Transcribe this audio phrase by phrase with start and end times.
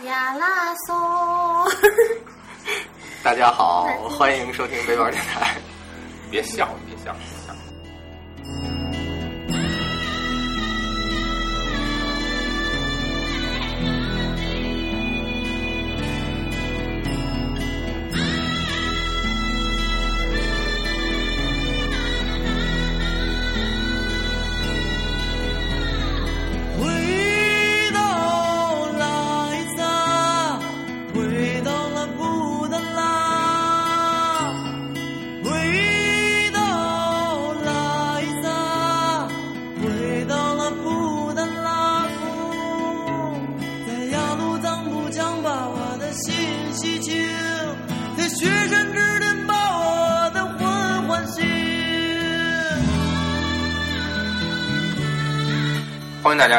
[0.00, 1.70] 呀啦嗦，
[3.22, 3.84] 大家好，
[4.18, 5.54] 欢迎收听背包电台。
[6.30, 7.14] 别笑，别笑，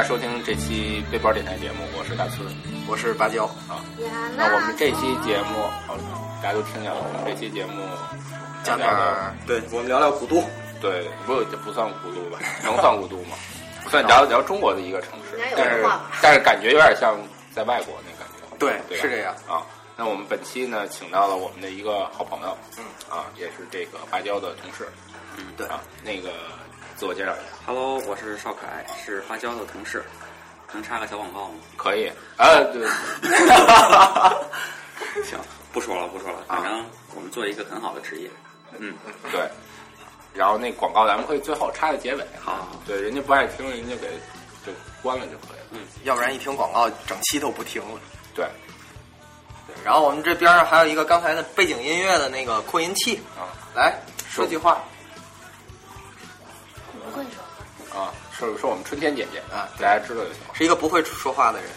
[0.04, 2.46] 家收听这期背包电台节目，我是大村
[2.88, 3.80] 我是芭蕉，啊。
[4.36, 5.96] 那我们这期节目，哦，
[6.44, 7.82] 大家都听见了，我们这期节目
[8.64, 10.44] 讲点儿，对我们聊聊古都。
[10.82, 12.38] 对，不这不算古都吧？
[12.62, 13.38] 能算古都吗？
[13.90, 15.86] 算聊聊中国的一个城市，但是
[16.22, 17.16] 但是感觉有点像
[17.56, 18.58] 在外国那感觉。
[18.60, 19.64] 对对是这样啊。
[19.95, 24.86] 那我们本期呢，请到了我们的一个好朋友，嗯啊，也是这个芭蕉的同事，
[25.38, 26.32] 嗯，对啊，那个
[27.04, 30.02] 自我介绍一下，Hello，我是邵凯，是花椒的同事，
[30.72, 31.56] 能插个小广告吗？
[31.76, 32.08] 可以。
[32.38, 32.88] 啊，对，
[35.26, 35.38] 行，
[35.73, 38.30] 不说了，不说了，反正我们做一个很好的职业。
[38.80, 38.95] 嗯，
[39.34, 39.42] 对。
[40.34, 44.08] 然后那广告咱们可以最后插在结尾，好，对，人家不爱听，人家给
[44.66, 45.82] 就关了就可以了。
[46.06, 48.00] 要不然一听广告，整期都不听了。
[48.34, 48.48] 对，
[49.67, 53.20] 对，然后我们这边上还有一个刚才的背景音乐的那个扩音器。
[53.38, 53.94] 啊，来
[54.30, 54.82] 说句话
[58.45, 60.53] 说，啊，说说我们春天姐姐啊大家知道就行了。
[60.53, 61.69] 是一个不会说话的人。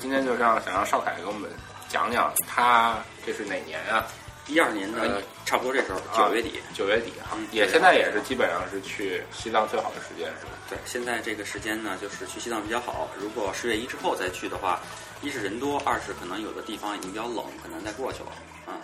[0.00, 1.50] 今天就让想让邵凯给我们
[1.88, 4.06] 讲讲他这是哪年啊？
[4.46, 6.60] 一二年的差不多这时候，九月底。
[6.74, 10.52] 九月底啊嗯，也现在也是基本上是去西藏最好的时间是吧？
[10.68, 13.08] 对，现在这个时间呢，就是去西藏比较好。
[13.18, 14.80] 如果十月一之后再去的话，
[15.20, 18.32] 一是人多，二是可能有的地方已经比较冷，很难再过去了。
[18.66, 18.74] 嗯，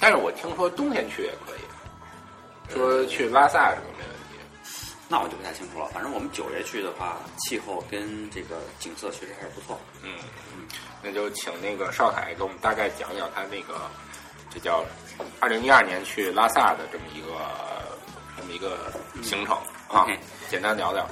[0.00, 4.13] 但是我听说冬天去也可以，说去拉萨什么没问题。
[5.08, 5.86] 那我就不太清楚了。
[5.92, 9.78] 反正我们九月去的话，气候跟这个景色确实还是不错。
[10.02, 10.18] 嗯
[10.52, 10.66] 嗯，
[11.02, 13.90] 那就请那个少凯给我们大概讲讲他那个
[14.50, 14.84] 这叫
[15.40, 17.28] 二零一二年去拉萨的这么一个
[18.36, 18.92] 这么一个
[19.22, 19.56] 行程
[19.88, 20.06] 啊
[20.48, 21.08] 简单聊聊。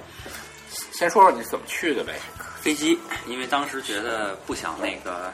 [0.93, 2.19] 先说说你怎么去的呗？
[2.61, 5.33] 飞机，因为当时觉得不想那个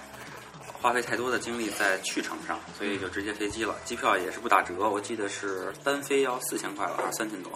[0.81, 3.77] 花费太多的精力在去程上，所以就直接飞机了。
[3.85, 7.53] 机票也是不打折，我记得是单飞要四千块吧，还是三千多？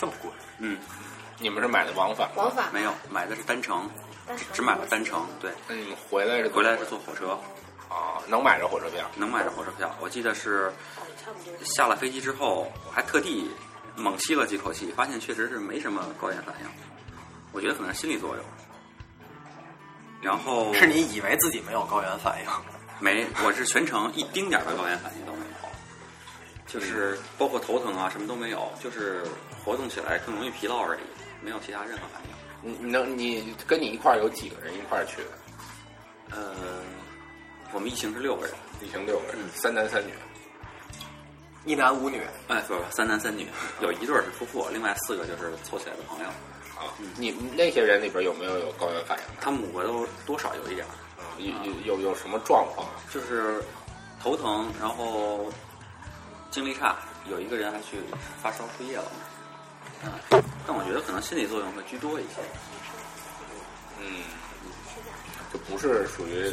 [0.00, 0.30] 这么贵？
[0.58, 0.78] 嗯，
[1.38, 2.34] 你们是买的往返吗？
[2.36, 3.88] 往返没有，买的是单程，
[4.26, 5.26] 单程只买了单程。
[5.38, 7.38] 对，那你们回来是回来是坐火车，
[7.88, 8.16] 啊？
[8.26, 9.08] 能买着火车票？
[9.16, 9.94] 能买着火车票。
[10.00, 10.72] 我记得是。
[11.62, 13.48] 下了飞机之后，我还特地
[13.94, 16.66] 猛吸了几口气，发现确实是没什么高原反应。
[17.52, 18.44] 我觉得可能是心理作用。
[20.22, 22.50] 然后是你以为自己没有高原反应？
[22.98, 25.39] 没，我是全程一丁点儿的高原反应都没有，
[26.72, 29.24] 就是包括头疼啊什么都没有，就是
[29.64, 31.00] 活动起来更容易疲劳而已，
[31.42, 32.30] 没有其他任何反应。
[32.62, 36.36] 你你能你跟你一块儿有几个人一块儿去的？
[36.36, 36.54] 呃，
[37.72, 40.12] 我们一行是六个人，一行六个人，嗯三男三女。
[41.66, 43.46] 一男五女，哎，不不，三男三女，
[43.82, 46.24] 有一对儿是夫妇，另外四个就是凑起来的朋友，
[46.78, 46.88] 啊，
[47.18, 49.42] 你们那些人里边有没有有高原反应的？
[49.42, 52.96] 他们五个都多少有一点儿，啊，有有有有什么状况啊？
[53.12, 53.62] 就是
[54.22, 55.52] 头疼，然后
[56.50, 56.96] 精力差，
[57.30, 57.98] 有一个人还去
[58.42, 59.10] 发烧输液了嘛。
[60.02, 62.40] 嗯，但我觉得可能心理作用会居多一些。
[64.00, 64.24] 嗯，
[65.52, 66.52] 就不是属于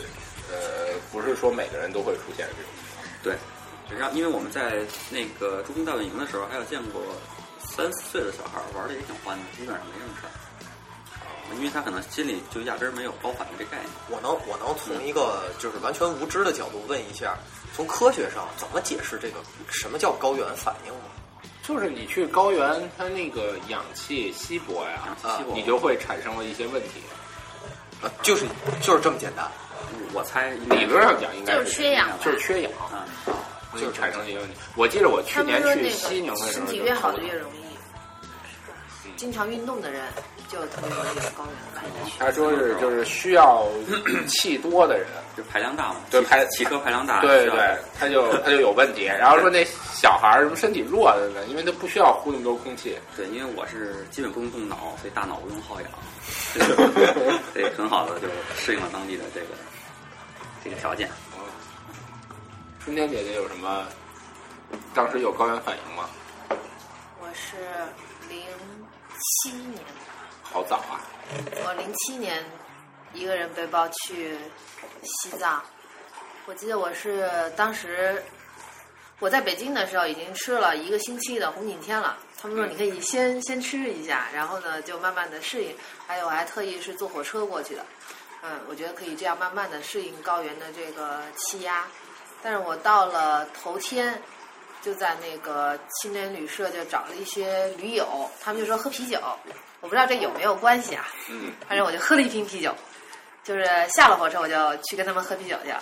[0.52, 2.72] 呃，不是说每个人都会出现这种。
[3.24, 3.38] 对，
[3.98, 7.02] 然后因为我们在那个驻军大本营的时候，还有见过
[7.60, 10.32] 三四岁的小孩玩的也挺欢的，基本上没什么事儿。
[11.56, 13.90] 因为他可能心里就压根儿没有高反的这概念。
[14.10, 17.38] 我能我能从一个就是完全无知的角度问一下，
[17.78, 19.36] 从科学上怎么解释这个
[19.70, 21.02] 什么叫高原反应吗？
[21.62, 27.04] 就是你去高原，它那个氧气稀薄呀，氧气稀薄你就会产生了一些问题。
[28.02, 28.48] 啊，就是
[28.82, 29.46] 就是这么简单。
[30.12, 33.06] 我猜理论上讲应该就是缺氧就是缺氧，啊，
[33.80, 34.56] 就产生一些问题。
[34.76, 37.78] 我记得我去年去西宁的时候，身体越好的越容易，
[39.16, 40.02] 经常运动的人
[40.50, 42.12] 就特别容易有高原反应。
[42.18, 43.68] 他说是就是需要
[44.28, 45.06] 气多的人
[45.38, 49.06] 就排量大嘛，对排汽车排量大，对对，他就他就有问题。
[49.06, 49.64] 然后说那
[49.94, 51.46] 小孩儿什么身体弱的呢？
[51.46, 52.98] 因为他不需要呼那么多空气。
[53.16, 55.92] 对，因为我是基本不用动脑，所以大脑不用耗氧，
[57.54, 59.48] 对，很好的就适应了当地的这个
[60.64, 61.08] 这个条件。
[62.84, 63.86] 春天姐姐有什么？
[64.96, 66.10] 当时有高原反应吗？
[67.20, 67.58] 我是
[68.28, 68.40] 零
[69.44, 69.80] 七年，
[70.42, 71.00] 好早啊！
[71.64, 72.44] 我零七年
[73.14, 74.38] 一个人背包去
[75.04, 75.64] 西藏。
[76.46, 78.24] 我记得我是当时
[79.20, 82.18] 我在北京的时候已经吃了一个星期的红景天了。
[82.40, 85.76] 他们说你可以先先吃一下，然后呢就慢慢的适应。
[86.06, 87.84] 还有我还特意是坐火车过去的。
[88.44, 91.86] 嗯，我觉得可以这样慢慢的适应高原的这个气压。
[92.44, 94.22] 但是我到了头天，
[94.84, 99.20] 就在那个青年旅社就找了一些驴友，他们就说喝啤酒，
[99.82, 101.08] 我不知道这有没有关系啊。
[101.30, 102.74] 嗯，反正我就喝了一瓶啤酒，
[103.48, 103.66] 就是
[103.96, 105.82] 下了火车我就去跟他们喝啤酒去了。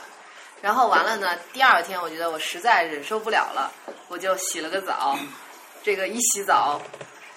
[0.62, 3.72] 然后完了呢，第二天我觉得我实在忍受不了了，
[4.08, 5.18] 我就洗了个澡。
[5.82, 6.80] 这个一洗澡，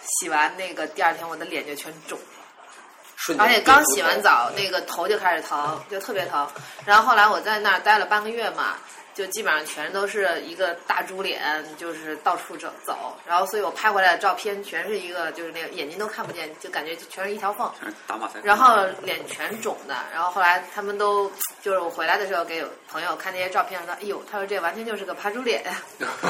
[0.03, 3.37] 洗完那个第二天我的脸就全肿了。
[3.39, 6.47] 而且刚洗完澡，那个头就开始疼，就特别疼。
[6.85, 8.77] 然后后来我在那儿待了半个月嘛，
[9.19, 11.43] 就基本上全都是一个大猪脸，
[11.77, 13.17] 就是到处走走。
[13.27, 17.69] 然后所以我拍回来的照片全是一个，就是那个眼睛都看不见，就感觉全是一条缝。
[18.07, 18.39] 打马赛。
[18.45, 21.29] 然后脸全肿的，然后后来他们都
[21.61, 25.83] 就是我回来的时候给朋友看那些照片，说：“哎呦，他说这完全就是个爬猪脸呀。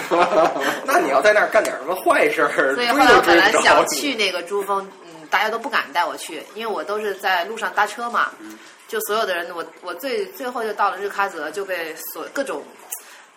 [0.86, 8.30] 那你要在那儿干点什么坏事儿，”所以后来我本来想去那个珠峰，嗯，大家都不敢带我去，因为我都是在路上搭车嘛，
[8.86, 12.62] 就所有的人，我我最最后就到了日喀则，就被所各种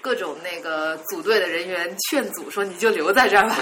[0.02, 3.56] 各种那个组队的人员劝阻说你就留在这儿吧。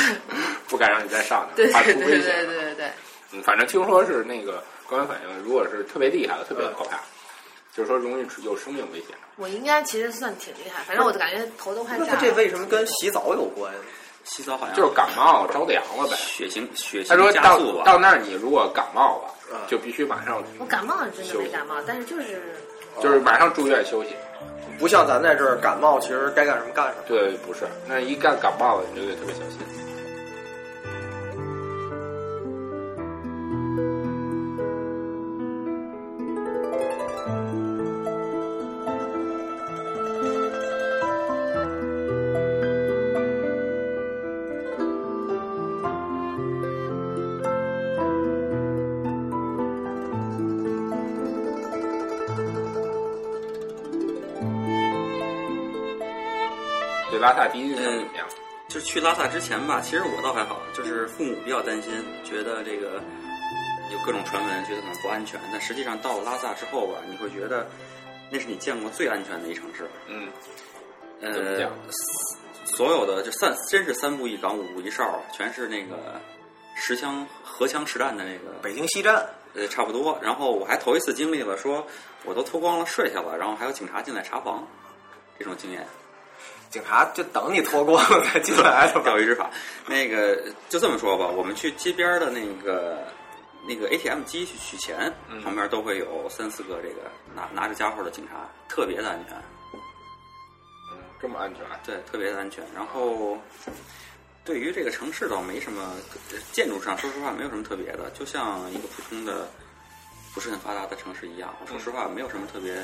[0.68, 2.46] 不敢让你再上对对对对出危险。
[2.46, 2.90] 对对对。
[3.32, 6.98] 嗯，反正听说是那个高原反应，如果是特别厉害的，特别可怕，
[7.74, 9.10] 就是说容易有生命危险。
[9.36, 12.08] 我应该其实算挺厉害，反正我就感觉头都快炸了。
[12.10, 13.72] 那他这为什么跟洗澡有关？
[14.28, 16.14] 洗澡好像就是感冒着凉了呗。
[16.16, 22.42] 血型血他型说到加速吧，到那儿，你如果感冒了，嗯就必须马上我感冒了真的没感冒，但是就是
[23.00, 24.10] 就是马上住院休息。
[24.78, 27.02] 不像咱在这儿感冒，其实该干什么干什么。
[27.08, 29.58] 对，不是，那一干感冒了，你就得特别小心。
[58.88, 61.92] 去拉萨之前吧，其实我倒还好，就是父母比较担心，
[62.24, 63.02] 觉得这个
[63.92, 65.38] 有各种传闻，觉得可能不安全。
[65.52, 67.68] 但实际上到了拉萨之后吧，你会觉得
[68.30, 69.86] 那是你见过最安全的一城市。
[70.06, 70.28] 嗯，
[71.20, 71.70] 呃，
[72.64, 76.18] 所有的就三真是三步一岗五步一哨，全是那个
[76.74, 80.18] 实枪荷枪实弹的那个北京西站，呃，差不多。
[80.22, 81.86] 然后我还头一次经历了说，
[82.24, 84.66] 我都脱光了睡下了，然后还有警察进来查房，
[85.38, 85.86] 这种经验。
[86.70, 89.00] 警察就等你脱光了才进来的？
[89.00, 89.50] 钓鱼执法，
[89.86, 90.36] 那个
[90.68, 92.98] 就这么说吧，我们去街边的那个
[93.66, 99.36] 那个 ATM 机去取钱，嗯旁边都会有三四个这个拿拿着家伙的警察，特别的安全，
[100.92, 101.64] 嗯，这么安全？
[101.84, 102.64] 对，特别的安全。
[102.74, 103.38] 然后
[104.44, 105.82] 对于这个城市倒没什么，
[106.32, 109.48] 呃建筑上说实话没有什么特别的，就像一个普通的
[110.34, 111.54] 不是很发达的城市一样。
[111.66, 112.74] 说实话，没有什么特别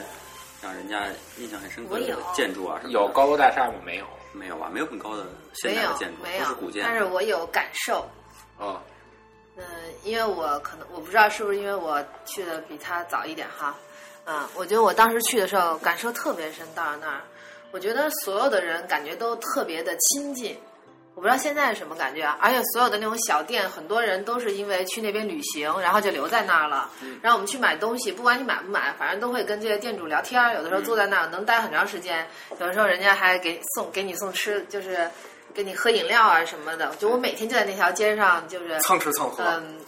[0.64, 2.92] 让人家印象很深刻的我有建筑啊什么。
[2.92, 3.74] 有高楼大厦吗？
[3.84, 4.06] 没有。
[4.32, 4.70] 没有吧？
[4.72, 6.82] 没有很高的现没有代的建筑，没有都是古，建。
[6.82, 8.04] 但是我有感受。
[8.58, 8.82] 啊，
[9.56, 9.64] 嗯，
[10.02, 13.76] 因为我可能我不知道是不是因为我去的比他早一点哈，
[14.24, 17.20] 嗯，我觉得我当时去的时候感受特别深，到了那儿，
[17.70, 20.58] 我觉得所有的人感觉都特别的亲近。
[21.14, 26.90] 我不知道现在是什么感觉啊，而且所有的那种小店，很多人都是因为去那边旅行，然后就留在那儿了。
[27.22, 30.54] 然后我们去买东西，不管你买不买，反正都会跟这些店主聊天儿。
[30.54, 32.26] 有的时候坐在那儿能待很长时间，
[32.58, 35.08] 有的时候人家还给送给你送吃，就是
[35.54, 36.92] 给你喝饮料啊什么的。
[36.98, 39.78] 就我每天就在那条街上，就是蹭吃蹭喝，嗯，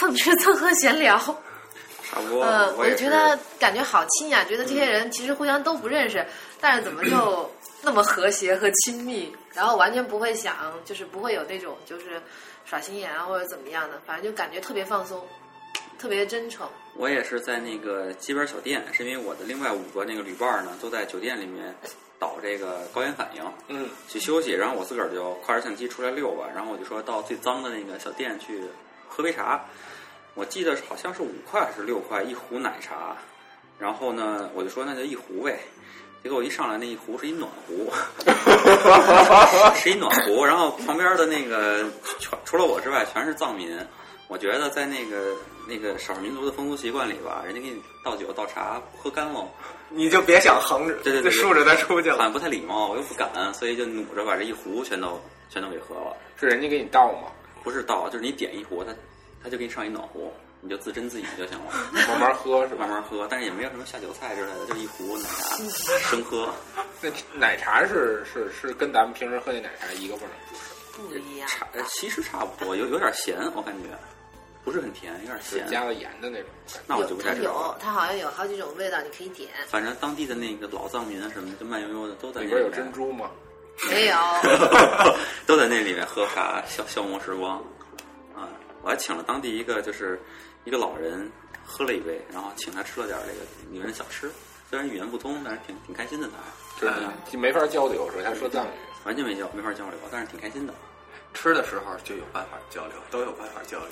[0.00, 1.16] 蹭吃蹭喝闲聊。
[2.10, 2.44] 差不多。
[2.44, 6.26] 嗯，我也就觉得感觉好亲呀，觉得这些人其实互相都不认识，
[6.60, 7.50] 但是怎么就
[7.82, 12.20] 那么和谐和亲密，然后完全不会想，就是不会有那种就是
[12.64, 15.24] 耍心眼啊或者怎么样的，反正就感觉特别放松，
[15.98, 16.68] 特别真诚。
[16.96, 21.74] 我也是在那个街边小店，是因为我的另外五个那个旅伴呢都在酒店里面
[22.18, 28.62] 导这个高原反应嗯，去休息，然后我自个儿就挎着相机出来溜吧，然后我就说到最脏的那个小店去
[29.08, 29.64] 喝杯茶。
[30.34, 33.16] 我记得好像是五块还是六块一壶奶茶，
[33.78, 35.60] 然后呢，我就说那就一壶呗。
[36.24, 37.92] 结果我一上来那一壶是一暖壶，
[39.76, 41.84] 是一暖壶，然后旁边的那个
[42.18, 43.78] 全除了我之外全是藏民。
[44.26, 45.34] 我觉得在那个
[45.68, 49.46] 那个少数民族的风俗习惯里吧，人家给你倒酒倒茶不喝干喽，
[49.90, 52.16] 你就别想横着，对对对竖着再出去了。
[52.16, 56.16] 好像不太礼貌，我又不敢，所以就努着把这一壶全都全都给喝了。
[56.40, 57.28] 是人家给你倒吗？
[57.62, 58.94] 不是倒，就是你点一壶，他
[59.42, 60.32] 他就给你上一暖壶，
[60.64, 61.72] 你就自斟自饮就行了，
[62.08, 62.86] 慢慢喝是吧？
[62.86, 63.28] 慢慢喝。
[63.30, 65.56] 但是也没有什么下酒菜之类的，就一壶奶茶
[66.10, 66.48] 生喝。
[67.02, 70.58] 那奶茶是是是跟咱们平时喝那奶茶一个味儿吗？
[70.96, 71.46] 不一样。
[71.48, 73.88] 差呃其实差不多，有有点咸，我感觉
[74.64, 75.66] 不是很甜，有点咸。
[75.68, 76.48] 加了盐的那种。
[76.86, 77.78] 那我就不太知道了，。
[77.78, 79.50] 它好像有好几种味道，你可以点。
[79.68, 83.30] 反正当地的那个老藏民啊什么的，就慢悠悠的都在里边有那里面珍珠吗？
[83.90, 84.16] 没有，
[85.46, 87.58] 都在那里面喝茶消消磨时光。
[88.34, 88.48] 啊，
[88.82, 90.20] 我还请了当地一个就是
[90.64, 91.30] 一个老人
[91.64, 93.40] 喝了一杯，然后请他吃了点这个
[93.70, 94.30] 女人小吃，
[94.68, 96.92] 虽然语言不通，但是挺挺开心的他还，
[97.26, 98.22] 就是没法交流，是吧？
[98.24, 98.70] 他说藏语。
[99.04, 100.72] 完全没交没法交流，但是挺开心的。
[101.34, 103.88] 吃的时候就有办法交流，都有办法交流。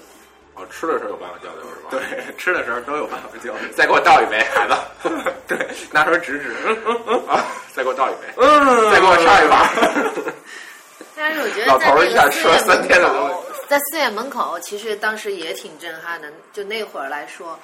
[0.55, 1.89] 哦，吃的时候有办法交流是吧？。
[1.91, 3.63] 对，吃的时候都有办法交流。
[3.77, 4.75] 再给我倒一杯，孩子。
[5.47, 10.33] 对，拿手指指，嗯嗯嗯啊，再给我倒一杯，嗯，再给我上一碗。
[11.15, 16.31] 但是我觉得老头儿一下吃了三天的东，在寺院门口，其实当时也挺震撼的。
[16.53, 17.59] 就那会儿来说，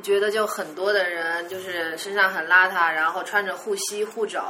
[0.00, 4.40] 觉得就很多的人就是身上很邋遢，然后穿着护膝护肘，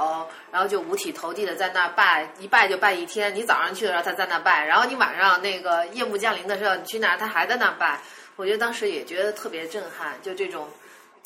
[0.52, 3.34] 然后就五体投地的在那儿拜，一拜就拜一天。
[3.34, 7.98] 你早上去的时候他在那拜，然后你晚上那个夜幕降临的时候你去那儿，他还在那拜。
[8.36, 10.68] 我觉得当时也觉得特别震撼，就这种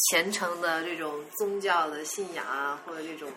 [0.08, 3.28] 虔诚的这种宗教的信仰啊，或者这种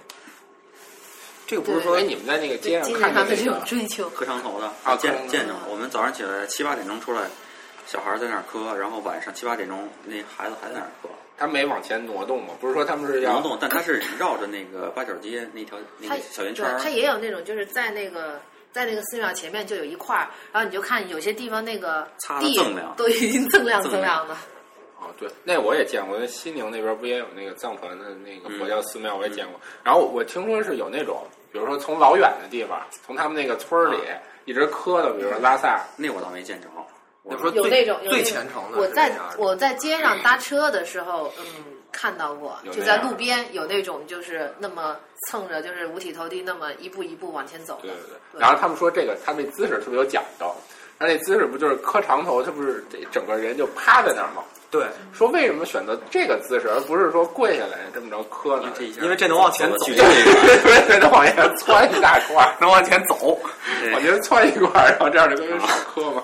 [1.48, 4.10] 这个不是说哎，你们在那个街上精神上的这种追求。
[4.10, 7.22] 磕长头的啊见见着，我们早上起来七八点钟出来，
[7.86, 11.08] 小孩在那儿磕，然后晚上七八点钟那孩子还在那儿磕。
[11.38, 12.54] 他没往前挪动嘛？
[12.60, 18.42] 不是说他们是要挪动，但他是绕着那个八角街那条那个小圆圈对，儿它也有那种就是在那个
[18.74, 22.06] 在那个寺庙前面就有一块儿，然后你就看有些地方那个
[22.42, 24.36] 地锃亮都已经锃亮锃亮的。
[25.00, 26.18] 哦，对，那我也见过。
[26.20, 29.62] 那西宁那边不也有那个藏传的那个嗯佛教寺庙，我也见过。
[29.84, 36.68] 然后我听说是有那种，比如说从老远的地方，从他们那个村儿里啊一直磕到，比如说拉萨，那我倒没见着。
[37.24, 41.46] 我说有最那种最虔诚的我在我在街上搭车的时候，嗯，
[41.92, 44.96] 看到过，就在路边有那种就是那么
[45.28, 47.82] 蹭着，就是五体投地，那么一步一步往前走的。
[47.82, 48.40] 对对对。
[48.40, 50.50] 然后他们说这个他那姿势特别有讲究，
[50.98, 54.42] 他那姿势不就是磕长头，他不是整个人就趴在那儿吗？
[54.70, 58.70] 对，说为什么选择这个姿势，而不是说跪下来这么着磕呢？
[58.78, 63.40] 这一下因为这能往前走距离这个对，他往前窜一大块儿， 能往前走。
[63.94, 66.22] 往前窜一块儿，然后这样就跟人少磕嘛。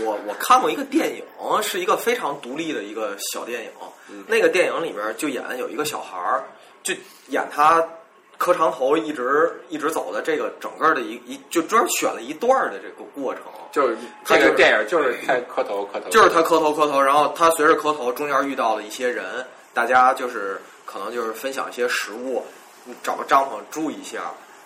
[0.00, 1.24] 我我看过一个电影，
[1.62, 3.70] 是一个非常独立的一个小电影。
[4.10, 6.42] 嗯那个电影里边就演有一个小孩儿，
[6.82, 6.94] 就
[7.28, 7.86] 演他
[8.38, 13.42] 磕长头一直一直走的这个整个的一一就专门选了一段儿的这个过程。
[13.70, 19.24] 就是这个电影就是他磕头磕头，就是他磕头磕头，然后他随着磕头，中间遇到了一些人，
[19.74, 22.44] 大家就是可能就是分享一些食物，
[23.02, 24.20] 找个帐篷住一下，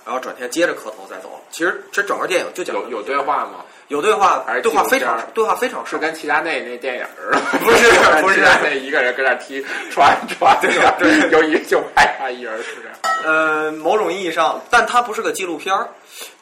[0.07, 1.43] 然后转天接着磕头再走。
[1.51, 3.65] 其实这整个电影就讲有有对话吗？
[3.89, 5.91] 有对话对话非常，对话非常少。
[5.91, 10.95] 是跟齐达内那电影似的， 不是不是那一个人跟那儿踢传传， 对吧？
[10.99, 12.99] 对，有一就拍他一人是这样。
[13.25, 15.89] 呃，某种意义上，但它不是个纪录片儿，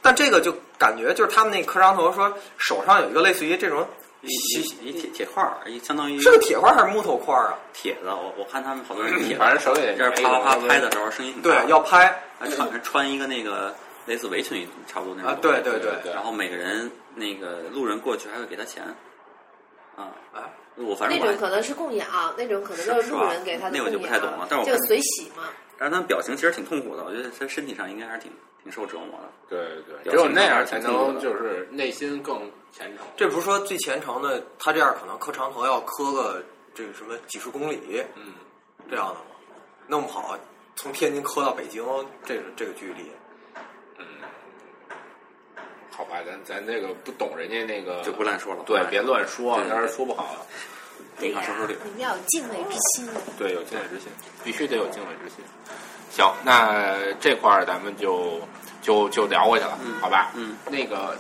[0.01, 3.87] 但这个就感觉就是他们那磕长头说手上有一个类似于这种
[4.23, 7.59] 一铁铁块儿，一相当于是个铁块还是木头块儿啊？
[7.75, 8.17] 铁的。
[8.17, 13.75] 我我看他们好多人 铁，反正手里这是啪啪啪拍的时候声音挺对，，要拍还穿穿一个那个
[14.07, 18.83] 类似围裙差不多那种啊，对对对对然后每个人那个路人过去还会给他钱，
[19.97, 22.07] 啊啊，我反正我那种可能是供养，
[22.39, 23.99] 那种可能就是路人给他的那我就。
[23.99, 25.45] 不太懂了但是我就随喜嘛，
[25.81, 28.31] 但是他们表情其实挺痛苦的，我觉得他身体上应该还是挺
[28.63, 29.31] 挺受折磨的。
[29.49, 29.59] 对
[29.89, 32.39] 对，只有那样才能就是内心更
[32.71, 33.07] 虔诚。
[33.17, 36.45] 这不是说最虔诚的，他这样可能磕长头要磕个
[36.75, 38.35] 这个什么几十公里嗯，
[38.91, 39.21] 这样的吗？
[39.87, 40.39] 弄不好
[40.77, 41.83] 从天津磕到北京，
[42.27, 43.11] 这个这个距离，
[43.97, 44.05] 嗯
[45.91, 50.37] 好吧，咱咱那个不懂人家那个就不乱说了对，别乱说，对要是说不好。
[51.19, 53.09] 对呀说说这个，你们要有敬畏之心。
[53.39, 54.09] 对，有敬畏之心，
[54.45, 55.45] 必须得有敬畏之心。
[56.11, 58.41] 行，那这块儿咱们就
[58.83, 60.33] 就就聊过去了，好吧？
[60.35, 61.17] 嗯，那个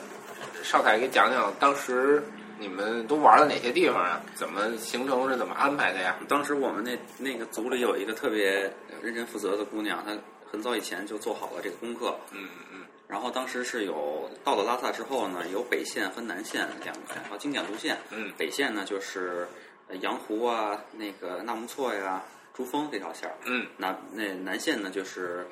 [0.62, 2.22] 少凯给讲讲当时
[2.58, 4.20] 你们都玩了哪些地方啊？
[4.34, 6.16] 怎么行程是怎么安排的呀？
[6.28, 10.12] 当时我们那那个组里有一个特别认真负责的姑娘，她
[10.50, 12.18] 很早以前就做好了这个功课。
[12.32, 17.98] 嗯嗯然后当时是有到了拉萨之后呢，有北线和南线两两条经典路线。
[18.10, 19.48] 嗯北线呢就是
[19.90, 22.22] 呃羊湖啊，那个纳木错呀，
[22.54, 25.46] 珠峰这条线儿，嗯南那南线呢就是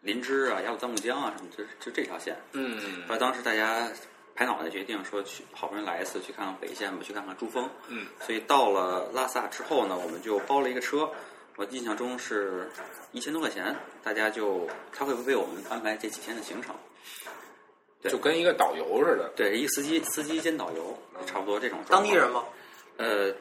[0.00, 2.36] 林芝啊、雅鲁藏布江啊什么，就就这条线。
[2.52, 3.88] 嗯后来当时大家
[4.34, 7.68] 拍脑袋决定说去，好不容易来一次，去看看北线吧，去看看珠峰。
[7.88, 11.10] 嗯，所以到了拉萨之后呢，我们就包了一个车，
[11.56, 12.70] 我印象中是
[13.12, 16.74] 一千多块钱，大家就他会为我们安排这几天的行程。
[18.00, 19.30] 对就跟一个导游似的。
[19.36, 22.02] 对，一个司机，司机兼导游，差不多这种状况。
[22.02, 22.42] 当地人吗？
[22.96, 23.32] 呃，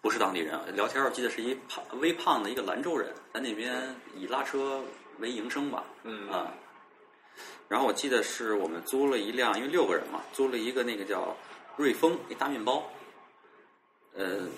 [0.00, 4.82] 不是当地人，聊天我记得是一胖微胖的一个兰州人，在那边以拉车
[5.18, 5.84] 为营生吧。
[6.04, 6.52] 嗯啊。
[7.68, 11.36] 然后我记得是我们租了一辆，因为六个人嘛，租了一个那个叫
[11.76, 12.82] 瑞风一大面包。
[14.12, 14.48] 呃，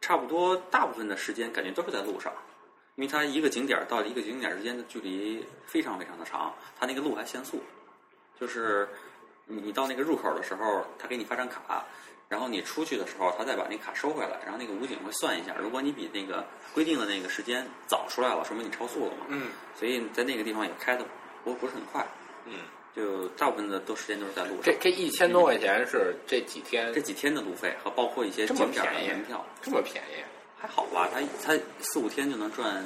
[0.00, 2.32] 差不多大部分的时间感觉都是在路上，
[2.94, 7.60] 因为它一个景点到一个景点之间的距离非常非常的长，它那个路还限速，
[8.38, 8.88] 就是
[9.46, 11.84] 你你到那个入口的时候，他给你发张卡，
[12.32, 19.26] 然后你出去的时候，他再把那卡收回来，然后那个武警会算一下，如果你比那个规定的那个时间早出来了，说明你超速了嘛。
[19.28, 21.04] 嗯，所以在那个地方也开的
[21.44, 22.02] 不不是很快，
[22.46, 22.54] 嗯，
[22.96, 24.62] 就大部分的都时间都是在路上。
[24.62, 30.24] 这这一千多块钱是这几天这几天的路费和包括一些景点的门票，这么便宜？
[30.58, 31.10] 还好吧？
[31.12, 32.82] 他他四五天就能赚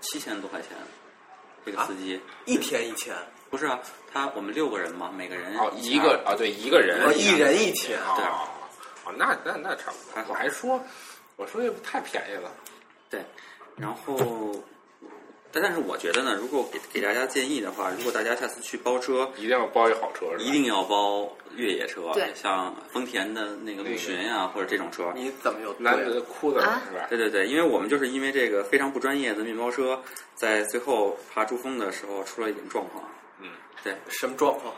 [0.00, 0.70] 七千多块钱，
[1.64, 3.14] 这个司机、一天一千，
[3.48, 3.78] 不是啊？
[4.12, 8.48] 他我们六个人嘛，每个人哦，一一个啊，对，一个人哦，一人一千，对哦，
[9.08, 10.14] 哦，那那那差不多。
[10.14, 10.80] 还我还说，
[11.36, 12.50] 我说这太便宜了。
[13.08, 13.24] 对，
[13.76, 14.54] 然后，
[15.50, 25.10] 但但是我觉得呢，如果给给大家建议的话，如果大家下次去包车，一定要包一好车，一定要包越野车，对像丰田的那个陆巡啊，或者这种车。
[25.14, 27.06] 你怎么有男对的哭的啊是吧？
[27.08, 30.02] 对对对，因为我们就是因为这个非常不专业的面包车，
[30.34, 33.02] 在最后爬珠峰的时候出了一点状况。
[33.40, 33.48] 嗯，
[33.82, 34.74] 对，什么状况？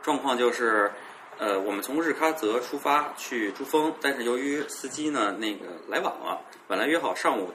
[0.00, 0.90] 状况就是，
[1.38, 7.52] 呃，我们从日喀则出发去珠峰，但是由于司机呢那个来晚了，本来约好上午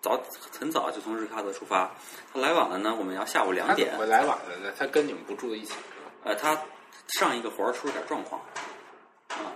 [0.00, 0.18] 早
[0.58, 1.90] 很早就从日喀则出发，
[2.32, 4.06] 他来晚了呢，我们要下午两点他怎。
[4.06, 4.72] 么来晚了呢？
[4.78, 5.74] 他跟你们不住在一起？
[6.24, 6.58] 呃，他
[7.08, 8.40] 上一个活儿出了点状况，
[9.28, 9.52] 啊，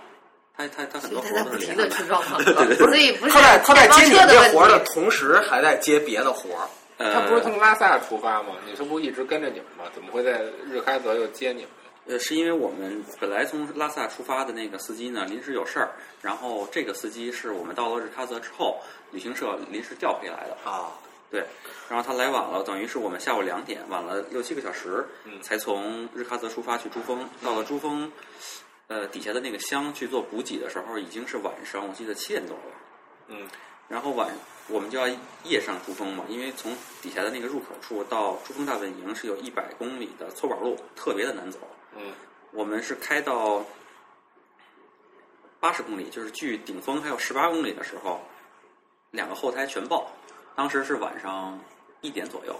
[0.55, 2.39] 他他他很多活儿都是连着出状况，
[2.75, 4.79] 所以不是他在他在接你这活儿的。
[4.85, 6.69] 同时，还在接别的活儿。
[6.97, 8.49] 呃，他不是从拉萨出发吗？
[8.67, 9.85] 你这不一直跟着你们吗？
[9.95, 11.71] 怎么会在日喀则又接你们？
[12.05, 20.91] 呃，是因为我们本来从拉萨出发的那个司机呢，临时有事儿，然后这个司机是我们到了日喀则之后，旅行社临时调配来的，啊，
[21.31, 21.45] 对，
[21.89, 27.29] 然后他来晚了，等于是我们下午两点，晚了六七个小时，嗯才从日喀则出发去珠峰。
[27.41, 28.11] 到了珠峰，
[28.87, 32.63] 呃，底下的那个乡去做补给的时候，已经是晚上，我记得七点多了。
[33.29, 33.47] 嗯，
[33.87, 34.29] 然后晚
[34.67, 35.07] 我们就要
[35.45, 41.59] 夜上珠峰嘛，因为从底下的那个入口处到珠峰大本营是有一百公里的搓板路，特别的难走。
[41.97, 42.13] 嗯，
[42.51, 43.63] 我们是开到
[45.59, 48.21] 八十公里，就是距顶峰还有十八公里的时候，
[49.11, 50.11] 两个后胎全爆。
[50.55, 51.59] 当时是晚上
[52.01, 52.55] 一点左右，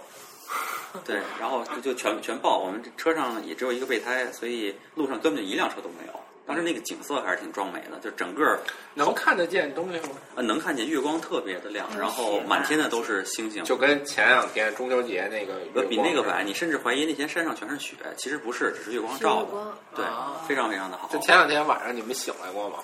[1.04, 2.58] 对，然后就就全全爆。
[2.58, 6.23] 我们车上也只有一个备胎，所以路上根本就一辆车都没有。
[6.46, 8.58] 当时那个景色还是挺壮美的，就整个
[8.94, 10.10] 能看得见东西吗？
[10.34, 16.46] 呃能看见月光特别的亮，然后满天的都是星星，就跟前两天中秋节那个呃比那个晚。
[16.46, 21.18] 你甚至怀疑那天山上全是雪，其实不是，只是月光照的，是月光对，啊非常非常的好就。
[21.20, 22.76] 前两天晚上你们醒来过吗？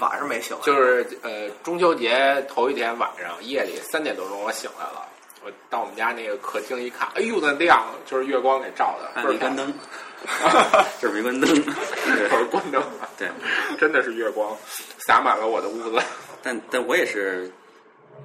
[0.00, 5.06] 晚上没醒，就是呃中秋节头一天晚上夜里三点多钟我醒来了，
[5.44, 9.72] 我到我们家那个客厅一看，哎呦那亮，就是月光给照的，看倍儿没关灯，
[10.24, 13.28] 亮，这是没关灯， 对我是关灯了，对。
[13.78, 14.56] 真的是月光
[14.98, 16.00] 洒满了我的屋子。
[16.42, 17.50] 但但我也是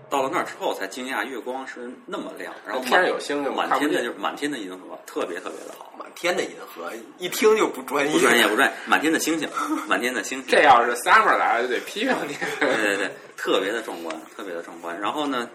[0.10, 8.12] 到了那儿之后才惊讶，月光是那么亮，然后天上有星星吗满天的就是满天的银河，特别特别的好，满天的银河，一听就不专业。
[8.12, 9.50] 不专业不专业，满天的星星，
[9.88, 12.36] 满天的星星，这要是 summer 来了就得批评你。
[12.60, 15.00] 对对对，特别的壮观，特别的壮观。
[15.00, 15.50] 然后呢，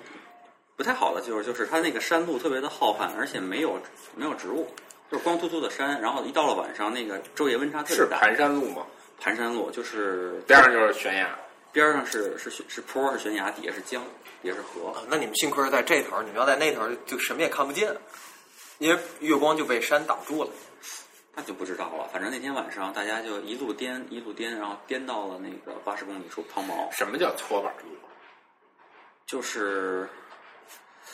[0.76, 3.78] 不太好的就是就是它那个山路特别的浩瀚，而且没有
[4.16, 4.68] 没有植物，
[5.10, 6.00] 就是光秃秃的山。
[6.00, 8.18] 然后一到了晚上，那个昼夜温差特别大。
[8.18, 8.86] 是盘山路吗？
[9.20, 11.38] 盘山路，就是边上就是悬崖。
[11.72, 14.02] 边上是是是坡是悬崖，底下是江，
[14.42, 14.90] 底下是河。
[14.90, 17.96] 啊，那你们幸亏是在这头儿，你们要在那头儿就什么也看不见，
[18.78, 20.50] 因为月光就被山挡住了。
[21.36, 22.08] 那就不知道了。
[22.12, 27.90] 反正那天晚上大家就一路颠一路颠，然后颠到了那个八十公里处抛锚，什么叫搓板路？
[29.26, 30.08] 就是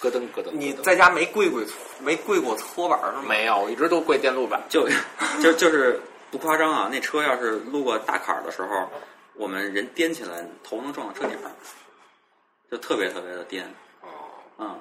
[0.00, 0.50] 咯噔咯噔。
[0.52, 1.62] 你在家没跪过
[2.00, 3.24] 没跪过搓板儿是吗？
[3.28, 3.58] 没有？
[3.58, 4.60] 我一直都跪电路板。
[4.68, 4.88] 就
[5.42, 8.88] 就就是不夸张啊，那车要是路过大坎儿的时候，
[9.34, 11.50] 我们人颠起来，头能撞到车顶儿，
[12.70, 13.64] 就特别特别的颠，
[14.00, 14.08] 哦，
[14.58, 14.78] 嗯，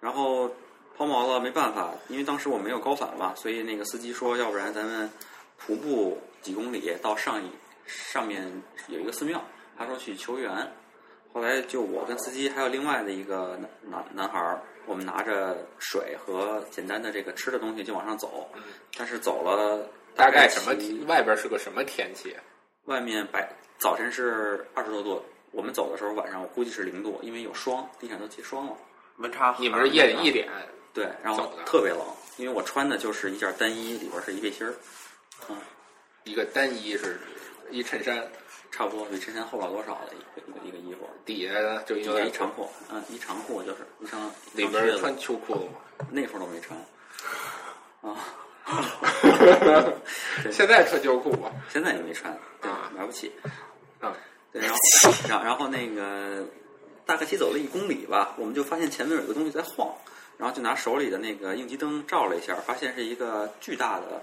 [0.00, 0.50] 然后
[0.96, 5.10] 抛锚了，没办法，因为当时我没有高反嘛，所以那个司机说，要不然咱们
[5.58, 7.50] 徒步几公里到上一
[7.86, 9.42] 上面有一个寺庙，
[9.78, 10.50] 他说去求援。
[11.36, 18.48] 后后来就我跟司机还有另外的一个男男男孩儿，我们拿着水和简单的这个吃的东西就往上走，
[18.96, 22.34] 但是走了概大概什么天外边是个什么天气？
[22.86, 23.46] 外面白
[23.78, 28.72] 早晨是二十多度，我们走的时候晚上我估计是零度，因为有霜，地上都结霜了。
[29.18, 30.48] 温差你们是夜里一点，
[30.94, 32.00] 对，然后特别冷，
[32.38, 34.74] 因为我穿的就是一件单衣，里边是一背心儿，
[35.50, 35.56] 嗯
[36.24, 37.20] 一个单衣是
[37.70, 38.26] 一衬衫，
[38.76, 46.06] 差不多比衬衫厚不了多少的一个一个一个衣服，底下呢就底有一长裤，嗯，一长裤就是一双一里边穿秋裤了吗？
[46.10, 46.78] 那会儿都没穿
[48.02, 48.14] 啊，
[50.42, 51.50] 对现在穿秋裤吧？
[51.70, 53.32] 现在也没穿，对啊，买不起。
[54.00, 54.14] 啊，
[54.52, 54.76] 对，然后
[55.26, 56.46] 然后然后那个
[57.06, 59.90] 大概骑走了一公里吧，我们就发现前面有个东西在晃，
[60.36, 64.22] 然后就拿手里的那个应急灯照了一下，发现是一个巨大的，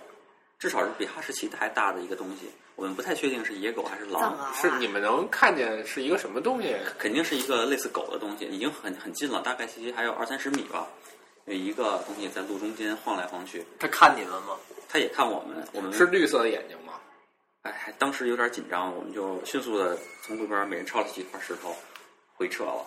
[0.64, 2.50] 至少是比哈士奇还大的一个东西。
[2.78, 6.74] 我们不太确定是野狗还是狼，啊是你们能看见是一个什么东西？
[6.98, 10.88] 肯定是一个类似狗的东西，已经很很近了，大概其实还有二三十米吧。
[11.48, 14.56] 有一个东西在路中间晃来晃去，它看你们吗？
[14.88, 16.94] 它也看我们，我们是绿色的眼睛吗？
[17.64, 21.76] 哎，当时有点紧张，我们就迅速的从路边每人抄了几块石头，
[22.36, 22.86] 回撤了。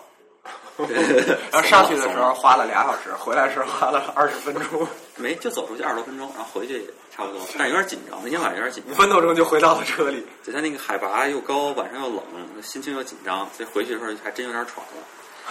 [1.51, 8.19] 然后上去的时候花了俩小时，回来时候花了二十分钟， 没就走出去二十多分钟，然后回去也差不多，但有点紧张。
[8.23, 10.25] 那天晚上有点紧张五，分多钟就回到了车里。
[10.43, 12.21] 就在那个海拔又高，晚上又冷，
[12.61, 15.03] 心情又紧张，所以回去的时候还真有点喘了。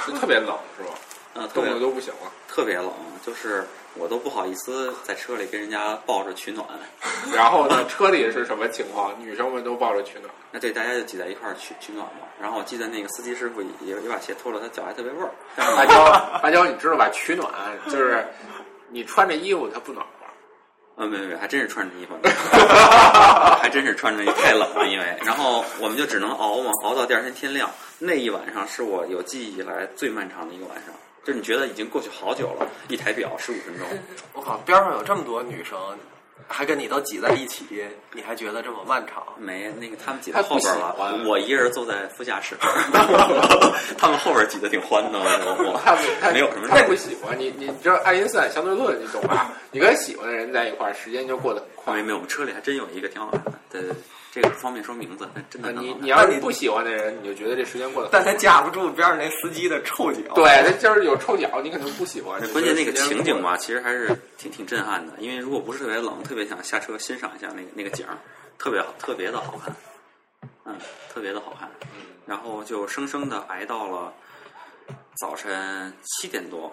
[0.06, 0.90] 就特别冷是吧？
[1.36, 2.32] 嗯，特冻别得都不行了。
[2.48, 2.90] 特别冷，
[3.24, 6.66] 就是我都不好意思在车里跟人家抱着取暖。
[7.34, 9.12] 然后呢，车里是什么情况？
[9.20, 10.32] 女生们都抱着取暖。
[10.50, 12.26] 那对，大家就挤在一块儿取取暖嘛。
[12.40, 15.30] 然后我记得那个司机师傅也也把鞋脱了，他脚还特别味儿。
[15.54, 16.04] 但是芭蕉，
[16.42, 17.08] 芭蕉，你知道吧？
[17.10, 17.50] 取暖
[17.86, 18.26] 就是
[18.90, 20.12] 你穿着衣服它不暖和。
[20.98, 22.14] 嗯，没没没，还真是穿着衣服，
[23.60, 27.70] 还真是穿着衣服太冷了，因为然后我们就只能熬嘛，熬到第二天天亮。
[27.98, 30.94] 那一晚上是我有记忆以来最漫长的一个晚上，
[31.26, 33.88] 就是你觉得已经过去好久了，一台表十五分钟，
[34.32, 35.76] 我靠，边上有这么多女生，
[36.46, 37.64] 还跟你都挤在一起，
[38.12, 39.26] 你还觉得这么漫长？
[39.36, 40.94] 没那个他们挤在后边了，
[41.26, 42.54] 我一个人坐在副驾驶，
[43.98, 49.50] 他们后边挤得挺欢的，我他不他我没有什么太不喜欢你，你知道爱因斯坦相对论，你懂吧？
[49.72, 52.02] 你跟喜欢的人在一块儿，时间就过得很快没。
[52.04, 53.96] 没有，我们车里还真有一个挺好看的，对对对，
[54.36, 60.34] 这个不方便说名字，但真的啊你你要是不喜欢的人，你就觉得这时间过得但他架不住边上那司机的臭脚。
[60.34, 62.38] 对，他就是有臭脚，你可能不喜欢。
[62.52, 65.14] 关键那个情景吧，其实还是挺挺震撼的。
[65.20, 68.18] 因为如果不是特别冷，特别想下车欣赏一下那个那个景儿，
[68.58, 69.74] 特别好，特别的好看，
[70.66, 70.76] 嗯，
[71.14, 71.70] 特别的好看。
[72.26, 74.12] 然后就生生的挨到了
[75.18, 76.70] 早晨七点多，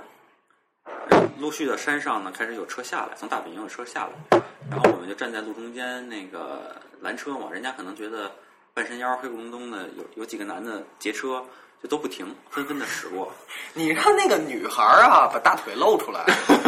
[1.40, 8.32] 陆续的山上呢开始有车下来，从大本营有车下来，然后我们就站在路中间那个拦车嘛，人家可能觉得
[8.74, 11.44] 半山腰黑咕隆咚的有有几个男的劫车，
[11.82, 13.32] 就都不停，纷纷的驶过。
[13.74, 16.26] 你让那个女孩儿啊把大腿露出来，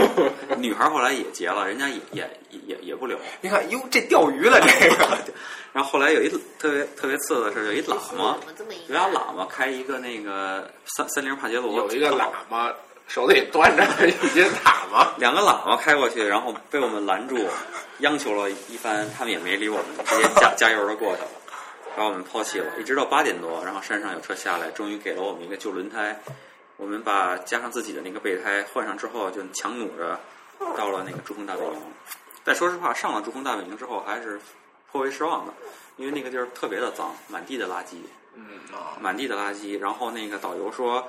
[0.58, 3.17] 女孩后来也劫了，人家也也也也也不留。
[3.41, 5.17] 你看，哟，这钓鱼了这个。
[5.71, 8.38] 然后后来有一特别特别次的是，有一喇嘛
[8.88, 12.71] 有俩喇嘛开一个那个三三菱帕杰罗，有一个喇嘛
[13.08, 17.48] 手里端着一些塔嘛， 两个喇嘛开过去，然后被我们拦住，
[18.00, 21.30] 央求了一番，他们也没理我们，直接加加油的过去了，
[21.96, 22.65] 把我们抛弃了。
[22.80, 26.20] 一直到八点多，然后山上有车下来，终于给了我们一个旧轮胎，
[26.78, 30.20] 我们把加上自己的那个备胎换上之后，就强弩着
[30.76, 31.82] 到了那个珠峰大本营。
[32.44, 34.39] 但说实话，上了珠峰大本营之后，还是
[34.91, 35.54] 颇为失望的，
[35.98, 37.98] 因为那个地儿特别的脏，满地的垃圾。
[38.34, 39.80] 嗯啊，满地的垃圾。
[39.80, 41.08] 然后那个导游说，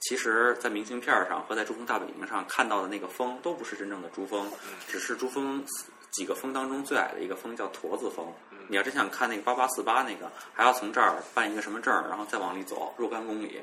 [0.00, 4.50] 其实，在明信片上和在珠峰大本营上看到的那个峰都不是真正的珠峰，
[4.86, 5.64] 只是珠峰
[6.12, 8.32] 几个峰当中最矮的一个峰叫驼子峰。
[8.68, 13.62] 你要真想看那个八八四八那个，还要从这儿办一个什么证，然后再往里走若干公里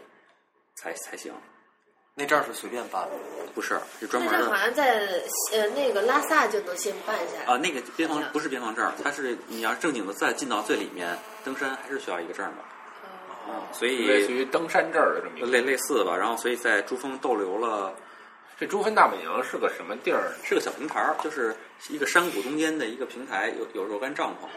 [0.75, 1.33] 才才行。
[2.17, 3.11] 那证是随便办的，
[3.53, 4.39] 不是，是专门的。
[4.39, 12.57] 这好像在呃那个拉萨就能先办下来啊，那个边防不是边防证儿，它是你要正经的再进到最里面登山，还是需要一个证儿的。
[13.47, 15.47] 哦所以类似于登山证儿的这么一个。
[15.47, 17.93] 类类似吧，然后所以在珠峰逗留了
[18.57, 20.31] 这珠峰大本营是个什么地儿？
[20.43, 21.55] 是个小平台儿，就是
[21.89, 24.47] 一个山谷中间的一个平台，有有若干帐篷，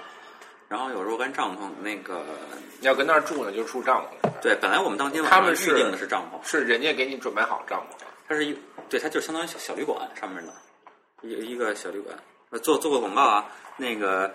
[0.68, 1.68] 然后有若干帐篷。
[1.82, 2.24] 那个
[2.80, 4.30] 你要跟那儿住呢，就住帐篷。
[4.40, 8.04] 对，本来我们当天晚上他们预定的是帐篷，是人家给你准备好帐篷。
[8.28, 8.56] 它是一
[8.88, 10.52] 对，它就相当于小小旅馆上面的
[11.22, 12.16] 一一个小旅馆。
[12.50, 13.46] 呃做做个广告啊，
[13.76, 14.32] 那个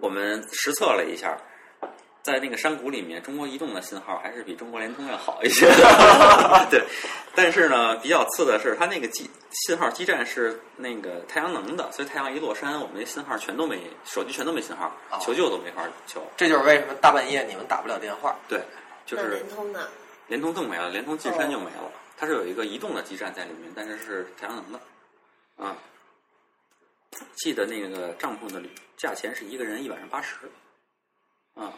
[0.00, 1.36] 我们实测了一下。
[2.24, 5.66] 在那个山谷里面，中国移动的信号还是比中国联通要好一些。
[6.70, 6.82] 对，
[7.34, 16.26] 但是呢，比较次的是，它那个基信号基站是那个太阳能的，所以太阳一落山，我们那信号全都没，手机全都没信号，哦求救都没法求。
[16.34, 18.34] 这就是为什么大半夜你们打不了电话。
[18.48, 18.62] 对，
[19.04, 19.86] 就是联通呢？
[20.28, 21.92] 联通更没了，联通进山就没了。
[22.16, 24.80] 它是有一个移动的基站在里面，但是是太阳能的。
[25.62, 25.76] 啊，
[27.36, 28.62] 记得那个帐篷的
[28.96, 30.36] 价钱是一个人一晚上八十。
[31.54, 31.72] 啊，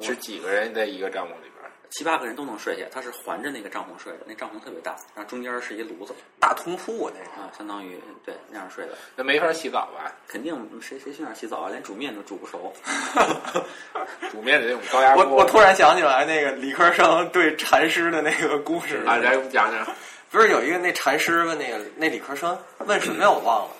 [0.00, 1.70] 是几个人在一个帐篷里边儿？
[1.90, 7.30] 七八个人都能睡下，它是环着那个帐篷睡的，那帐篷特别大，然后中间是一炉子大通铺啊，那是。
[7.40, 8.92] 啊，相当于对那样睡的。
[9.16, 10.12] 那没法洗澡吧？
[10.28, 11.70] 肯定谁谁去那儿洗澡啊？
[11.70, 12.72] 连煮面都煮不熟。
[14.30, 15.24] 煮面的那种高压锅。
[15.24, 19.86] 我我突然想起来那个理科生对禅师的那个故事啊，来讲讲。
[20.30, 23.30] 不是有一个那禅师问那个那理科生问什么呀？
[23.30, 23.70] 我忘了。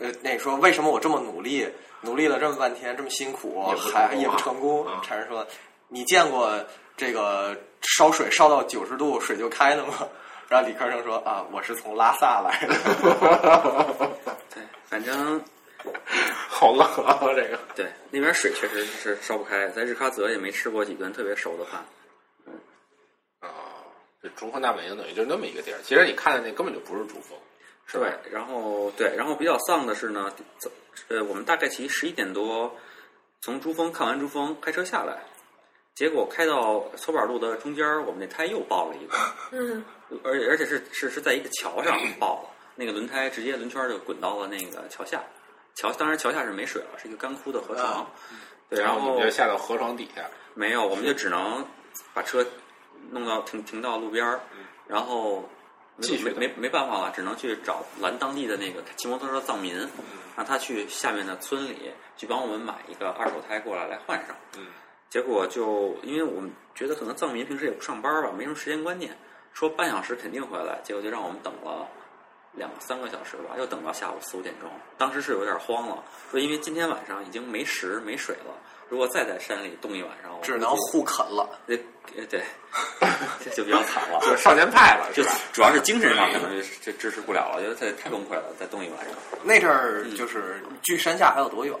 [0.00, 1.68] 呃，那说为什么我这么努力，
[2.04, 3.62] 努力了这么半天，这么辛苦，
[3.92, 4.86] 还也不成功？
[4.86, 5.46] 啊禅师说
[5.88, 6.62] ：“你见过
[6.96, 9.94] 这个烧水烧到九十度水就开的吗？”
[10.48, 12.74] 然后理科生说：“啊，我是从拉萨来的。
[14.54, 15.42] 对，反正
[16.48, 17.58] 好冷啊，这个。
[17.74, 21.82] 对那边水确实是烧不开，在日喀则也没吃过几顿特别熟的饭。
[23.40, 23.48] 啊，
[24.22, 25.78] 这珠峰大本营等于就那么一个地儿。
[25.82, 27.36] 其实你看的那根本就不是珠峰，
[27.86, 28.06] 是吧？
[28.22, 30.70] 对，然后对，然后比较丧的是呢，走
[31.08, 32.74] 呃，我们大概其十一点多
[33.40, 35.22] 从珠峰看完珠峰，开车下来，
[35.94, 39.16] 结果开到搓板路的中间，我们那胎又爆了一个，
[39.52, 39.84] 嗯，
[40.22, 45.22] 而且而且是是是在一个桥上爆了，那个轮胎直接轮圈就滚到了那个桥下，
[45.74, 47.86] 桥当然桥下是没水了，是一个干枯的河床。
[47.86, 48.06] 啊
[48.70, 51.62] 对，然后然后你们就下到河床底下，没有，我们就只能
[52.14, 52.44] 把车
[53.10, 54.40] 弄到停停到路边儿，
[54.88, 55.46] 然后没
[56.00, 60.04] 继续没没没办法了，只能去找拦当地的那个骑摩托车的藏民，嗯
[60.36, 64.34] 让他去下面的村里去帮我们买一个二手胎过来来换上。
[64.58, 64.66] 嗯，
[65.08, 69.16] 结果就因为我们觉得可能藏民平时也不上班吧，没什么时间观念，
[69.52, 71.88] 说半小时肯定回来，结果就让我们等了。
[72.56, 74.70] 两三个小时吧，又等到下午四五点钟。
[74.96, 78.54] 当时是有点慌了，说因为今天晚上已经没食没水了，
[78.88, 81.48] 如果再在山里冻一晚上，我”只能互啃了。
[81.66, 81.76] 对
[82.16, 82.42] 呃对，
[83.44, 84.20] 这 就比较惨了。
[84.20, 85.22] 就是少年派了，就？
[85.52, 89.14] 主要是精神上可能就这支持不了了，觉得太太崩溃了，再冻一晚上。
[89.42, 91.76] 那阵儿就是距山下还有多远？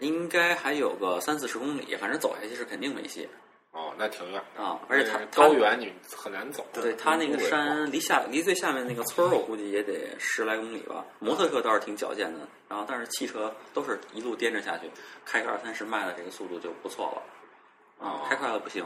[0.00, 3.28] 应该还有个三四十公里，反正走下去是肯定没戏
[3.74, 4.40] 哦，那挺远。
[4.56, 4.80] 啊。
[4.88, 6.64] 而且它它高，原你很难走。
[6.72, 11.04] 它对它那个山离下离最下面那个村儿，我估计也得十来公里吧。
[11.18, 14.90] 摩托车倒是挺矫健的，然后但是汽车都是一路颠着下去，
[15.24, 18.06] 开个二三十迈的这个速度就不错了。
[18.08, 18.84] 啊，开快了不行。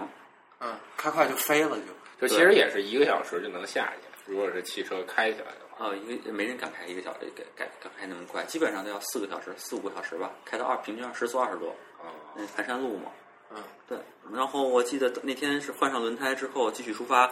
[0.61, 2.27] 嗯，开快就飞了就。
[2.27, 5.87] 就其实也是一个小时就能下去，如果是汽车开起来的话。
[5.87, 11.69] 哦，因为没人敢开一个小时，敢敢敢开那么快，基本上都要四个小时、四五个小时吧，开到二平均要时速二十多。
[12.01, 13.13] 哦，那盘山路嘛，
[13.51, 13.99] 嗯，对。
[14.33, 17.31] 然后我记得那天是换上轮胎之后继续出发，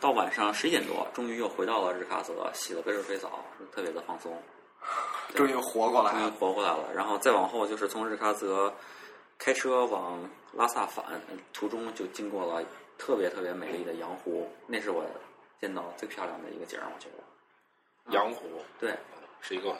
[0.00, 4.40] 到晚上十一点多，终于又回到了日喀则，洗了个热水澡，特别的放松，
[5.34, 6.30] 终于活过来终于了。
[6.30, 6.92] 活过来了。
[6.94, 8.72] 然后再往后就是从日喀则
[9.38, 11.04] 开车往拉萨返，
[11.52, 12.64] 途中就经过了
[12.96, 15.04] 特别特别美丽的羊湖，那是我
[15.60, 18.12] 见到最漂亮的一个景儿，我觉得。
[18.12, 18.46] 羊湖
[18.78, 18.96] 对，
[19.40, 19.76] 是一个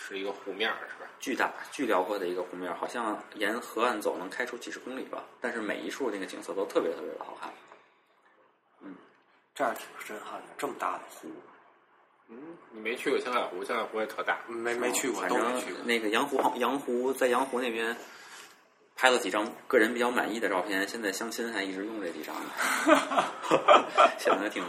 [0.00, 1.10] 是一个湖面儿是吧？
[1.20, 5.22] 巨大、巨辽阔的一个湖面，好像沿河岸走能开出几十公里吧。
[5.40, 7.52] 但是每一处那个景色都特别特别的好看。
[8.82, 8.94] 嗯
[9.54, 11.28] 这样挺震撼的，这么大的湖，
[12.28, 14.38] 嗯，你没去过青海湖，青海湖也特大。
[14.48, 15.82] 没没去过，反正都没去过。
[15.84, 17.94] 那个羊湖，羊湖在羊湖那边
[18.96, 22.50] 拍了几张个人比较满意的照片，现在相亲还一直用这几张呢，
[24.18, 24.64] 显得挺。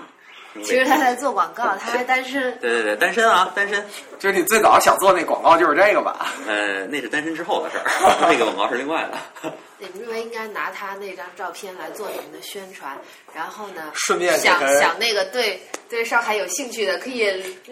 [0.54, 2.58] 挺其实他在做广告， 他还单身。
[2.60, 3.84] 对对对，单身啊，单身。
[4.20, 6.28] 就是你最早想做那广告就是这个吧？
[6.48, 7.86] 呃，那是单身之后的事儿，
[8.30, 9.54] 那个广告是另外的。
[9.80, 12.96] 你们认为应该拿他那张照片来做你们的宣传，
[13.34, 15.60] 然后呢，顺便想想那个对
[15.90, 17.22] 对上海有兴趣的，可以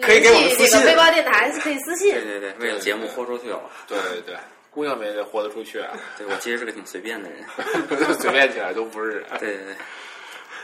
[0.00, 2.24] 可以给我们私信背包电台可以私信对。
[2.24, 3.60] 对对，为了节目豁出去了。
[3.86, 4.36] 对对对，
[4.72, 7.44] 姑娘们也得豁得出去啊，对我其实是个挺随便的人。
[8.18, 9.76] 随便起来都不是人，对对对。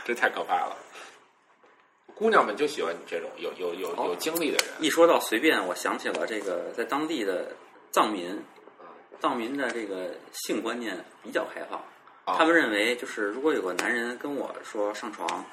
[0.05, 0.75] 这太可怕了。
[2.17, 4.73] 姑娘们就喜欢你这种有有有有经历的人。
[4.79, 7.51] 一说到随便，我想起了这个在当地的
[7.91, 8.43] 藏民，
[9.21, 11.79] 藏民的这个性观念比较开放，
[12.25, 15.45] 啊他们认为就是如果有个男人跟我说上床，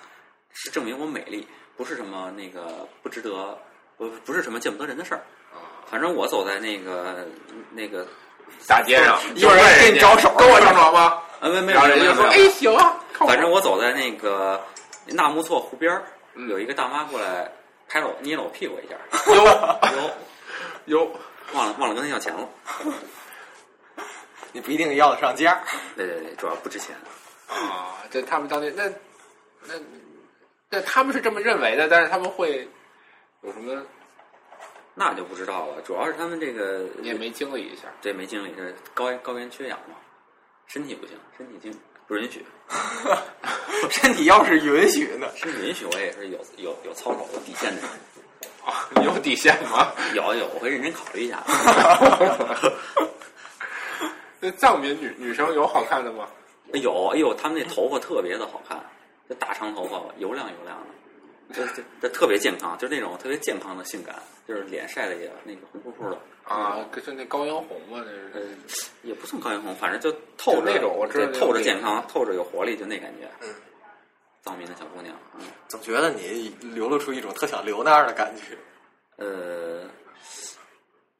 [0.53, 1.47] 是证明我美丽，
[1.77, 3.59] 不是什么那个不值得，
[3.99, 5.23] 不不是什么见不得人的事儿。
[5.87, 7.27] 反正我走在那个
[7.73, 8.07] 那个
[8.67, 11.21] 大街上，有人给你招手跟我上床吗？
[11.41, 12.99] 啊没没有人家说：“有没有没有哎，行啊。”
[13.29, 14.59] 反正我走在那个
[15.09, 16.09] 纳木错湖边儿，嗯
[16.49, 17.51] 有一个大妈过来
[17.89, 21.17] 拍了我捏了我屁股一下，有有，有，
[21.53, 22.49] 忘了忘了跟她要钱了。
[24.53, 25.63] 你不一定要得上价。
[25.97, 26.97] 对对对，主要不值钱。
[27.49, 28.89] 啊，这他们当地那
[29.67, 29.75] 那
[30.71, 32.69] 那他们是这么认为的，但是他们会
[33.43, 33.85] 有什么
[34.95, 37.83] 那就不知道了，主要是他们这个你也没经历一下。
[38.01, 39.97] 对没经历，这高原高原缺氧嘛，
[40.67, 41.73] 身体不行，身体经
[42.07, 42.45] 不允许，
[43.91, 45.27] 身体要是允许呢？
[45.37, 47.91] 是允许我也是有有有操守有底线的人。
[48.65, 49.93] 啊， 有底线吗？
[50.15, 51.43] 有有，我会认真考虑一下。
[54.41, 56.27] 那藏民女女生有好看的吗？
[56.73, 58.79] 有，哎呦，她们那头发特别的好看，
[59.29, 60.87] 就大长头发，油亮油亮的，
[61.53, 64.17] 就就就特别健康，就是那种特别健康的性感，
[64.49, 73.29] 就是脸晒的也那个红扑扑的，啊，就那高原红嘛，那呃是。，也不算高原红，反正就透着就那种我知道透着健康，透着有活力，就那感觉。
[73.43, 73.55] 嗯，
[74.43, 78.57] 藏民的小姑娘，嗯，总觉得你流露出一种特想留那儿的感觉。
[79.17, 79.85] 呃，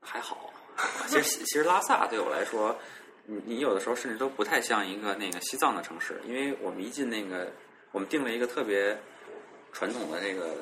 [0.01, 0.51] 还好。
[1.07, 2.77] 其实其实拉萨对我来说，
[3.27, 7.53] 你你有的时候甚至都不太像一个那个西藏的城市，因为我们一进那个，
[7.93, 8.99] 我们定了一个特别
[9.75, 10.55] 传统的这个，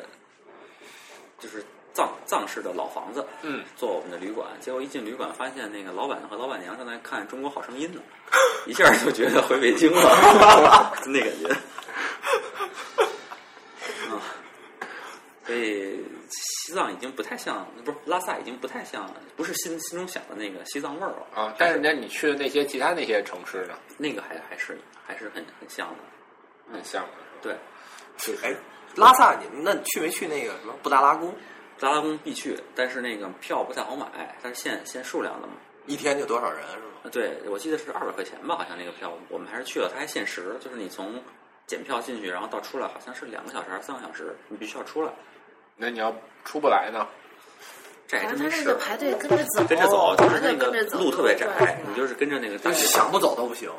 [1.38, 4.48] 就是藏藏式的老房子，嗯，做我们的旅馆。
[4.61, 8.01] 结果一进旅馆，发现那个老板和老板娘正在看《中国好声音》呢，
[8.66, 11.48] 一下就觉得回北京了， 就那感觉。
[14.09, 14.18] 啊，
[15.44, 21.27] 所以西藏已经不太像，不是拉萨已经不太像，不是心心中想的那个西藏味儿了。
[21.35, 25.96] 啊，但是那你去的那些其他那些城市呢，那个还还是还是很很像的。
[26.72, 27.11] 很像的。
[27.42, 27.53] 对，
[28.42, 28.55] 哎，
[28.96, 31.35] 拉萨，你们那你去没去那个什么布达拉宫？
[31.78, 35.55] 布达拉宫必去，但是那个票不太好买，它是限限数量的嘛。
[35.87, 36.85] 一天就多少人是吗？
[37.05, 41.20] 啊，对，我记得是二百块钱吧，好像那个票，我们还是去了，它还限时，就是你从
[41.66, 45.11] 检票进去，然后到出来，好像是两个小时还是三个小时，你必须要出来。
[45.76, 47.07] 那你要出不来呢？
[48.07, 48.64] 这还真没事儿。
[48.64, 53.70] 那个排队跟着走，跟着走，就是那个路特别窄你就是跟着那个大街就想不走都不行。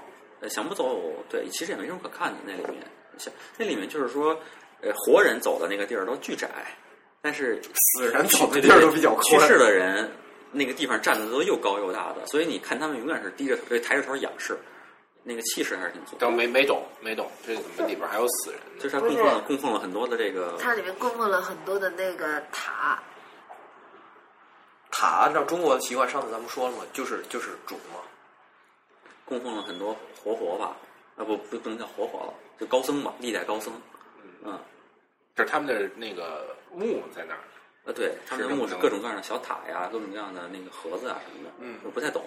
[0.42, 1.00] 呃，想不走，
[1.30, 2.38] 对，其实也没什么可看的。
[2.46, 2.84] 那里面，
[3.18, 4.38] 想那里面就是说，
[4.84, 6.50] 呃，活人走的那个地儿都巨窄，
[7.22, 7.62] 但是
[7.96, 9.24] 死人走的地儿都比较宽。
[9.24, 10.12] 去世的人
[10.52, 14.58] 那个地方站的都又高又大的，所以你看他们永远是低着头，对，抬着头仰视，
[15.24, 16.20] 那个气势还是挺足的。
[16.20, 18.60] 都没没懂没懂，这怎么里边还有死人？
[18.78, 23.02] 就是他供奉了供奉了很多的这个，它里面供奉了很多的那个塔，
[24.92, 28.02] 塔按照中国的习惯，上次咱们说了嘛，就是就是主嘛。
[29.26, 30.76] 供奉了很多活佛吧，
[31.16, 33.74] 啊不不不能叫活佛了，就高僧吧，历代高僧，
[34.44, 34.60] 嗯。
[35.36, 37.40] 就是他们的那个墓在那儿。
[37.86, 42.24] 呃，对，他们的墓是各种各样的小塔呀，各种各样的那个盒子啊什么的，嗯我不太懂。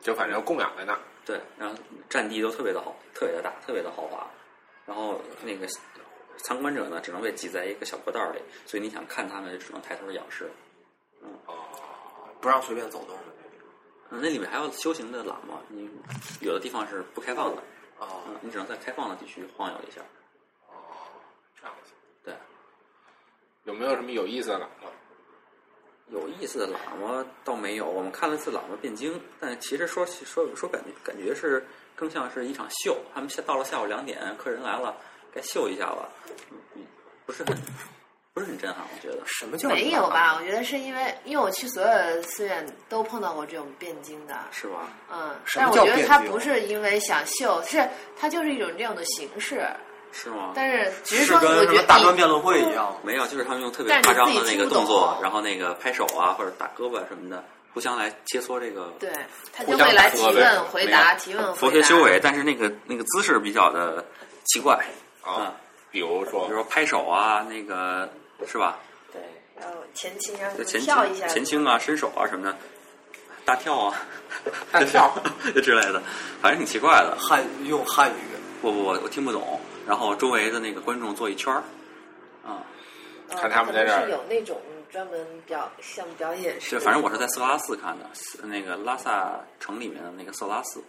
[0.00, 0.98] 就反正供养在那儿。
[1.24, 1.74] 对，然后
[2.08, 4.24] 占地都特别的好，特别的大，特别的豪华。
[4.86, 5.66] 然后那个
[6.38, 10.50] 参观者呢，只能被挤在一个小过道里，所以你想看他们，就只能抬头仰视。
[11.22, 11.36] 嗯
[12.40, 13.18] 不让随便走动
[14.10, 15.90] 那里面还有修行的喇嘛，你
[16.40, 17.62] 有的地方是不开放的，
[17.98, 18.22] 哦。
[18.28, 20.00] 嗯，你只能在开放的地区晃悠一下。
[21.60, 21.92] 这样子。
[22.24, 22.34] 对，
[23.68, 24.90] 有没有什么有意思的喇嘛？
[26.10, 31.62] 有意思的喇嘛倒没有，我们看了次喇嘛辩经，但其实说说说感觉感觉是
[31.94, 32.96] 更像是一场秀。
[33.14, 34.96] 他们下到了下午两点，客人来了，
[35.34, 36.08] 该秀一下了，
[36.76, 36.82] 嗯，
[37.26, 37.54] 不是很
[38.32, 39.22] 不是很震撼，我觉得。
[39.26, 40.36] 什么叫没有吧？
[40.36, 44.88] 我觉得是因为，因为我去所有的寺院都碰到过这种辩经的，是吧？
[45.12, 49.68] 嗯，但我觉得他不是因为想秀，是他就是一种这样的形式，
[50.12, 50.52] 是吗？
[50.54, 52.96] 但是只是是说，跟什么大我觉得你专辩论会一样？
[53.02, 57.44] 没有，就是他们用特别夸张的那个动作，然后那个拍手啊，或者打胳膊什么的，
[57.74, 59.10] 互相来切磋这个对，
[59.52, 61.88] 他互相就会来提问回答，提问佛回答。
[61.88, 64.04] 学修为，但是那个那个姿势比较的
[64.46, 64.78] 奇怪
[65.22, 65.52] 啊，
[65.90, 68.08] 比如说比如说拍手啊，那个
[68.46, 68.78] 是吧？
[69.12, 69.20] 对，
[69.60, 72.56] 然后前倾啊，跳一下，倾、前倾啊、伸手啊什么的，
[73.44, 73.94] 大跳啊，
[74.72, 75.12] 大跳
[75.62, 76.02] 之类的，
[76.40, 77.16] 反正挺奇怪的。
[77.18, 79.60] 汉用汉语，不不，我我听不懂。
[79.88, 81.64] 然后周围的那个观众坐一圈儿，
[82.46, 82.62] 啊，
[83.30, 84.04] 呃看他们在这儿。
[84.04, 84.60] 是有那种
[84.92, 88.04] 专门表像表演是对，反正我是在色拉寺看的，
[88.46, 90.84] 那个拉萨城里面的那个色拉寺，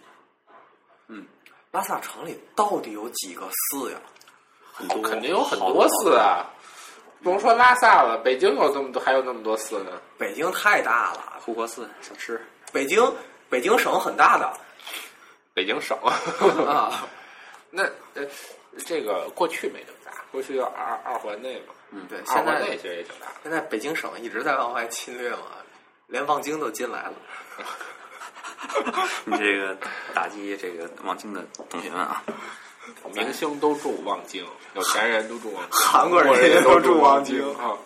[1.08, 1.26] 嗯。
[1.72, 3.98] 拉萨城里到底有几个寺呀？
[4.72, 6.44] 很多，肯定有很多寺啊，
[7.22, 9.92] 不用说拉萨了，北京有这么多，还有那么多寺呢。
[10.18, 13.00] 北京太大了，护国寺小吃，北京
[13.48, 14.52] 北京省很大的。
[15.54, 15.96] 北京省，
[16.66, 17.08] 啊。
[17.72, 17.84] 那
[18.14, 18.26] 呃，
[18.86, 23.26] 这个过去没这么大，过去就二二环内嘛，嗯，对，二现在环内其实也挺大。
[23.42, 25.42] 现在北京省一直在往外侵略嘛，
[26.06, 27.12] 连望京都进来了。
[29.24, 29.76] 你这个
[30.14, 32.22] 打击这个望京的同学们啊，
[33.14, 37.76] 明星都住望京，有钱人都住望京， 韩国人人也都住望京啊。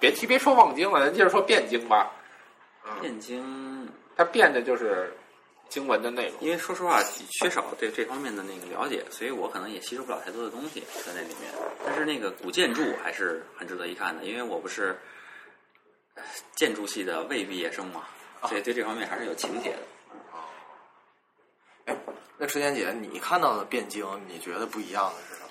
[0.00, 2.10] 别提别说望京了，咱接着说汴京吧。
[3.02, 5.12] 汴京，它变的就是
[5.68, 6.40] 经文的内容。
[6.40, 7.02] 因为说实话
[7.40, 11.52] 缺少对这方面的那个了解，所以我可能也吸收不了太多的东西在那里面。
[11.84, 14.98] 但是那个古建筑还是很值得一看的，因为我不是
[16.14, 16.22] 呃
[16.54, 18.04] 建筑系的未毕业生嘛，
[18.48, 19.78] 所以对这方面还是有情节的。
[22.40, 25.48] 那春天姐，你看到的汴京，你觉得不一样的是什么？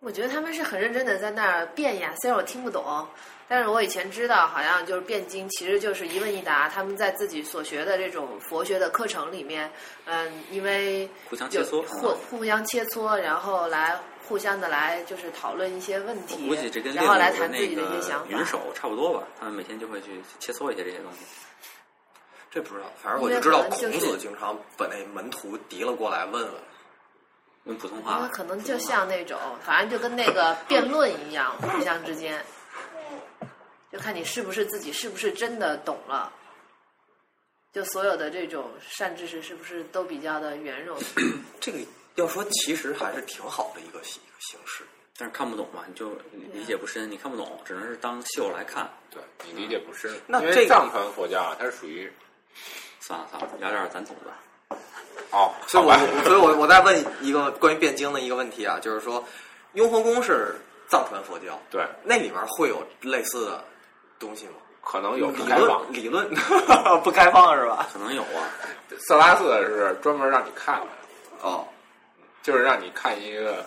[0.00, 3.06] 我觉得他们是很认真的在那儿变呀，虽然我听不懂，
[3.48, 9.70] 但是我以前知道，好像就是汴京其实就是一问一答，他们在自己所学的这种佛学的课程里面，
[10.04, 18.26] 嗯，因为互相切磋互互相切磋，然后来互相的来就是讨论一些问题估计这跟，然后来谈自己的一些想法。
[18.28, 21.18] 云手差不多吧，他们每天就会去切磋一些这些东西。
[22.50, 26.52] 这不知道，反正我就知道就是孔子经常把那门徒提了过来问问。
[27.64, 32.42] 用普通话，可能就像那种，反正就跟那个辩论一样，互相之间，
[33.90, 36.32] 就看你是不是自己是不是真的懂了。
[37.72, 40.98] 就所有的这种善知识是不是都比较的圆融？
[41.60, 41.78] 这个
[42.14, 44.84] 要说，其实还是挺好的一个形一个形式。
[45.20, 46.10] 但是看不懂嘛，你就
[46.52, 48.88] 理解不深，你看不懂，只能是当秀来看。
[49.10, 52.10] 对你理解不深，那这个藏传佛教啊，它是属于
[53.00, 54.76] 算了算了，聊点咱懂的。
[55.32, 59.22] 哦，所以我我所以我我再问一个关于辩经的一个问题啊，就是说，
[59.72, 60.54] 雍和宫是
[60.88, 63.64] 藏传佛教，对那里面会有类似的
[64.18, 64.52] 东西吗？
[64.88, 66.26] 可能有不开放论，理论
[67.04, 67.86] 不开放是吧？
[67.92, 68.48] 可能有啊，
[68.98, 70.86] 色拉寺是专门让你看的，
[71.42, 71.66] 哦，
[72.42, 73.66] 就是让你看一个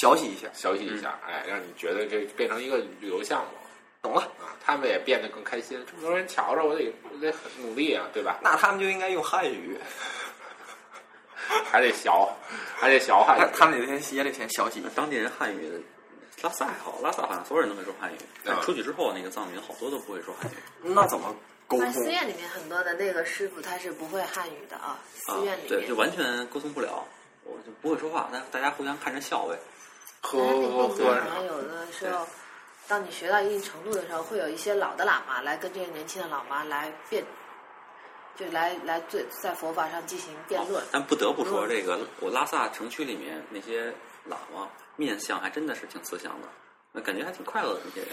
[0.00, 3.48] 小洗一下，消息一下，哎，让你觉得这变成一个旅游项目
[4.02, 4.22] 懂了。
[4.40, 5.80] 啊，他们也变得更开心。
[5.88, 8.40] 这么多人瞧着，我得我得很努力啊，对吧？
[8.42, 9.78] 那他们就应该用汉语，
[11.70, 12.10] 还得学，
[12.76, 13.40] 还得学汉语。
[13.42, 14.88] 他他们得先也得先小洗一下。
[14.96, 15.70] 当地人汉语，
[16.42, 20.54] 拉萨还好，拉萨好像所有人都会说汉语，但啊出去之后，那个藏民好多都不会说汉语。
[20.82, 21.34] 那怎么
[21.66, 22.02] 沟但通？
[22.02, 25.94] 寺院里面很多的那个师傅他是不会汉语的啊，啊寺院里面，对，面就。
[25.94, 27.04] 完全沟通不了，
[27.44, 29.58] 我就不会说话，但大家互相看着笑呗。
[30.22, 32.26] 喝但是喝那边喝好像有的时候，
[32.88, 37.24] 当你学到一定程度的时候，会有一些老的喇嘛来跟这些年轻的喇嘛来辩，
[38.36, 40.82] 就来来对在佛法上进行辩论。
[40.90, 43.90] 但不得不说，这个我拉萨城区里面那些
[44.28, 44.68] 喇嘛
[45.00, 46.48] 面相还真的是挺慈祥的，
[46.92, 48.10] 那感觉还挺快乐的这些人，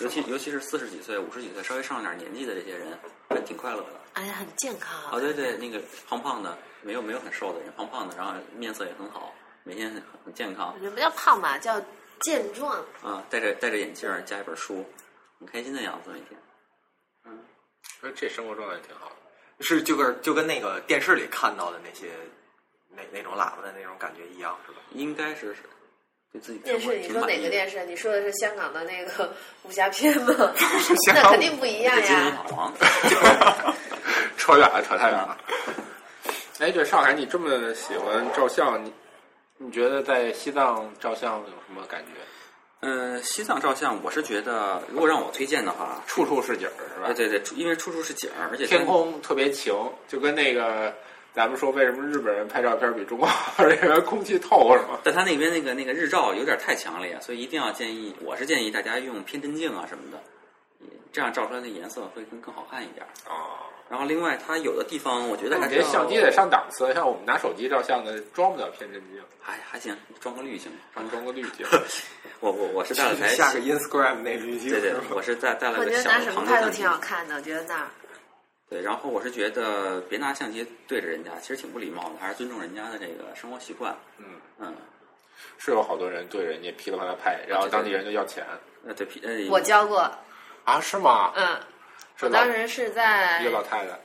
[0.00, 2.98] 尤其尤其是四十几岁、五十几岁稍微上了点年纪的这些人，
[3.30, 4.00] 还挺快乐的。
[4.12, 5.12] 哎呀很健康啊！
[5.12, 9.32] 啊，对对，那个胖胖的，没有没有很瘦的人，胖胖的，然后面色也很好，
[9.64, 11.80] 每天很很健康我不叫胖吧，叫
[12.20, 12.76] 健壮。
[13.02, 14.84] 啊，戴着戴着眼镜儿，加一本书，
[15.38, 16.38] 很开心的样子每天。
[17.24, 17.38] 嗯
[18.02, 19.16] 那这生活状态挺好的。
[19.60, 22.12] 是就跟就跟那个电视里看到的那些
[22.90, 24.78] 那那种喇叭的那种感觉一样，是吧？
[24.92, 25.54] 应该是
[26.32, 27.48] 对自己电视，你说哪个？
[27.48, 27.84] 电视？
[27.86, 29.32] 你说的是香港的那个
[29.64, 30.34] 武侠片吗？
[31.14, 32.44] 那肯定不一样金银呀。
[32.48, 32.74] 法王，
[34.36, 35.36] 扯远了，扯太远了。
[36.58, 38.92] 哎，对，上海，你这么喜欢照相，你
[39.56, 42.12] 你觉得在西藏照相有什么感觉？
[42.80, 47.06] 嗯，西藏照相，我是觉得，如果让我推荐的话，处处是景儿，是吧？
[47.08, 49.74] 哎，对对，因为处处是景儿，而且天空特别晴，
[50.06, 50.94] 就跟那个
[51.38, 54.98] 咱们说为什么日本人拍照片比中国 好，是因为空气透是吗？
[55.04, 60.20] 但他那边那个那个日照有点太强烈，所以一定要建议，我是建议大家用偏振镜啊什么的，
[61.12, 63.06] 这样照出来的颜色会更更好看一点。
[63.28, 70.72] 哦，然后另外，它有的地方我觉得那还是要你这相机得上档次，像我们拿手机照相的装不了偏振镜，还还行，装个滤镜。
[70.92, 71.64] 上装个滤镜。
[72.40, 76.84] 我我我是带了台下个 Instagram 那滤镜，对对，我是带带了个小我觉得拿的么拍都挺。
[76.88, 77.86] 好看的，我觉得那儿。
[78.70, 83.96] 对，然后我是觉得别拿相机对着人家，其实挺不礼貌的，还是尊重人家的这个生活习惯。
[84.18, 84.26] 嗯，
[84.58, 84.74] 嗯，
[85.56, 88.44] 是有好多人对人家噼里啪啦拍，然后当地人就要钱
[88.86, 89.98] 呃对，呃我教过，
[90.64, 90.80] 啊？
[90.80, 91.32] 是吗？
[91.34, 91.58] 嗯，
[92.20, 93.98] 我当时是在一个老太太，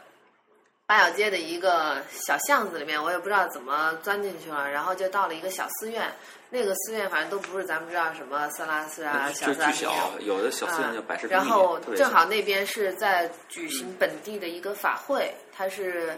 [0.94, 6.08] 八角街的一个小巷子里面，我也不知道怎么钻进去了，然后就到了一个小寺院。
[6.52, 16.16] 那个寺院反正都不是咱们知道什么色拉寺啊、小寺啊小，有的小寺院叫百世比然后正好那边是在举行本地的一个法会，它是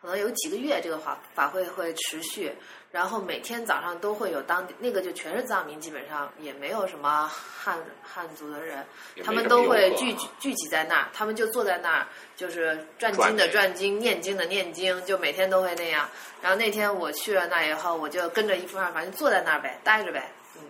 [0.00, 2.54] 可能有几个月这个法法会会持续，
[2.92, 8.86] 然后每天早上都会有当地那个就全是藏民，基本上也没有什么汉汉族的人，
[9.24, 16.08] 他们都会聚聚集在那儿，他们就坐在那儿，就是转经的转经，念经的念经，就每天都会那样。
[16.40, 20.62] 然后那天我去了那以后，我就跟着一份儿，反正坐在那儿呗，待着呗，嗯。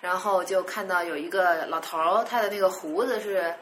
[0.00, 3.52] 然后就看到有一个老头儿，他的那个胡子是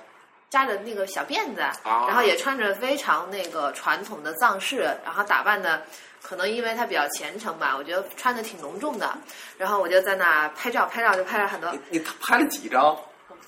[0.51, 5.83] 扎着那个小辫子，然后也穿着非常那个传统的藏式，然后打扮的。
[6.23, 9.17] 可能因为他比较虔诚吧，我觉得穿的挺隆重的，
[9.57, 12.99] 然后我就在那拍照，拍照就拍了很多，你你拍了几张？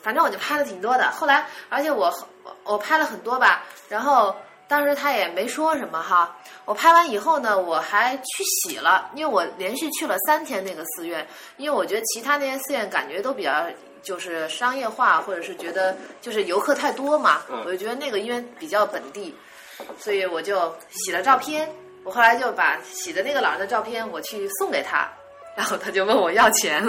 [0.01, 1.11] 反正我就拍了挺多的。
[1.11, 2.07] 后来，而且我
[2.45, 4.33] 我我拍了很多吧，然后
[4.69, 6.37] 当时他也没说什么哈。
[6.65, 11.27] 我拍完以后呢，我还去洗了，因为我连续去了三天那个寺院，
[11.57, 13.67] 因为我觉得其他那些寺院感觉都比较
[14.03, 19.35] 就是商业化，或者是觉得就是游客太多嘛，嗯我就觉得那个因为比较本地，
[19.99, 21.69] 所以我就洗了照片。
[22.05, 25.07] 我后来就把洗的那个老人的照片我去送给他，
[25.55, 26.81] 然后他就问我要钱，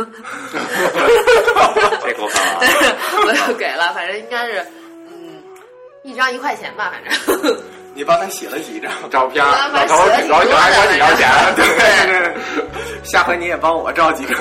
[2.02, 2.62] 这够看啊！
[3.28, 4.66] 我就给了，反正应该是
[5.10, 5.44] 嗯
[6.04, 7.58] 一张一块钱吧，反正。
[7.96, 8.92] 你帮他洗了几张？
[9.10, 13.04] 照片，我老头儿挺高兴，还管你要钱，对。
[13.04, 14.38] 下回你也帮我照几张。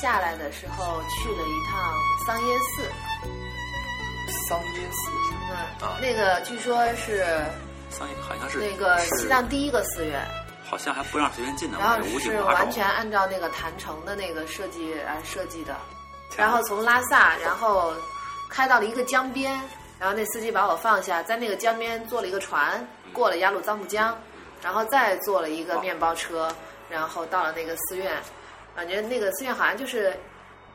[0.00, 1.94] 下来的时候，去了一趟
[2.26, 2.82] 桑耶寺。
[4.48, 5.10] 桑耶寺
[5.50, 5.98] 嗯，啊。
[6.00, 7.24] 那个据说是
[7.90, 10.24] 桑叶好像是那个西藏第一个寺院，
[10.64, 15.76] 好像还不让随便进呢，然后是完全按照那个坛城的那个设计来设计的。
[16.36, 17.92] 然后从拉萨，然后
[18.48, 19.52] 开到了一个江边，
[19.98, 24.16] 然后那司机把我放下，在那个江边坐了一个船，过了雅鲁藏布江，
[24.62, 26.54] 然后再坐了一个面包车，
[26.88, 28.16] 然后到了那个寺院，
[28.76, 30.14] 感觉那个寺院好像就是，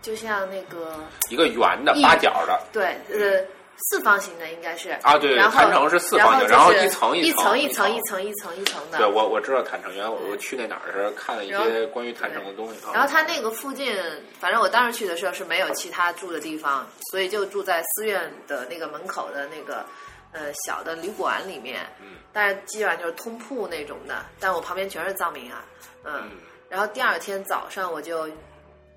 [0.02, 0.96] 就像那个
[1.30, 3.44] 一个圆的八角的对呃
[3.90, 9.00] 四方形的应该是啊，对，然后坛城是四方形，然后就是一层一层一层一一层一层一层的。
[9.00, 12.92] 对，我我知道坛城，原来我我去那哪儿是看了一些关于坛城的东西啊。
[12.94, 13.94] 然后它那个附近，
[14.40, 19.86] 反正我当时去的时候是没有其他住的地方，所以就住在寺院的那个门口的那个
[20.32, 21.82] 呃小的旅馆里面。
[22.00, 22.16] 嗯。
[22.32, 25.66] 但是基本上就是通铺那种的，但我旁边全是藏民啊，
[26.06, 26.14] 嗯。
[26.24, 26.32] 嗯
[26.70, 28.28] 然后第二天早上我就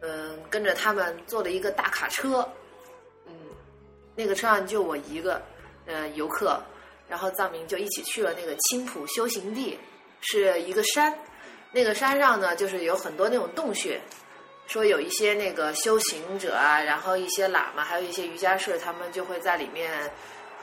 [0.00, 2.48] 嗯跟着他们坐了一个大卡车，
[3.26, 3.32] 嗯，
[4.16, 5.40] 那个车上就我一个
[5.86, 6.60] 呃游客，
[7.08, 9.78] 然后藏民就一起去了那个青浦修行地，
[10.20, 11.16] 是一个山，
[11.72, 14.00] 那个山上呢就是有很多那种洞穴，
[14.66, 20.10] 说有一些那个修行者啊，然后一些喇嘛，还有一些瑜伽士，他们就会在里面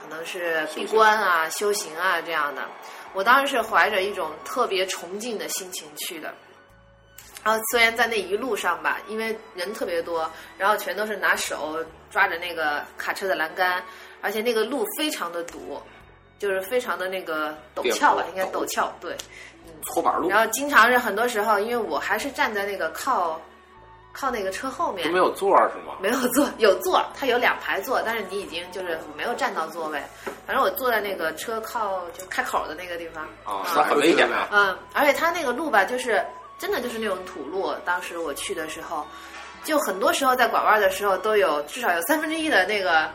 [0.02, 2.66] 可能是闭关啊、修行啊这样的。
[3.12, 6.34] 我当时是怀着一种特别崇敬的心情去的。
[7.46, 10.28] 然后虽然在那一路上吧，因为人特别多，
[10.58, 11.78] 然后全都是拿手
[12.10, 13.80] 抓着那个卡车的栏杆，
[14.20, 15.80] 而且那个路非常的堵，
[16.40, 19.16] 就是非常的那个陡峭吧，应该陡峭，对。
[19.84, 23.40] 搓板路然后经常是很多时候，因为我还是站在那个靠
[24.12, 25.94] 靠那个车后面都没，有座儿是吗？
[26.00, 30.02] 没有座，有座，它有两排座，但是你已经就是没有占到座位。
[30.44, 33.22] 反正我坐在那个车靠就开口的那个地方。
[33.44, 34.48] 啊，那很危险的。
[34.50, 36.24] 嗯，而且它那个路吧，就是
[36.58, 37.74] 真的就是那种土路。
[37.84, 39.06] 当时我去的时候，
[39.64, 43.10] 就很多时候在拐弯的时候都有至少有三分之一的那个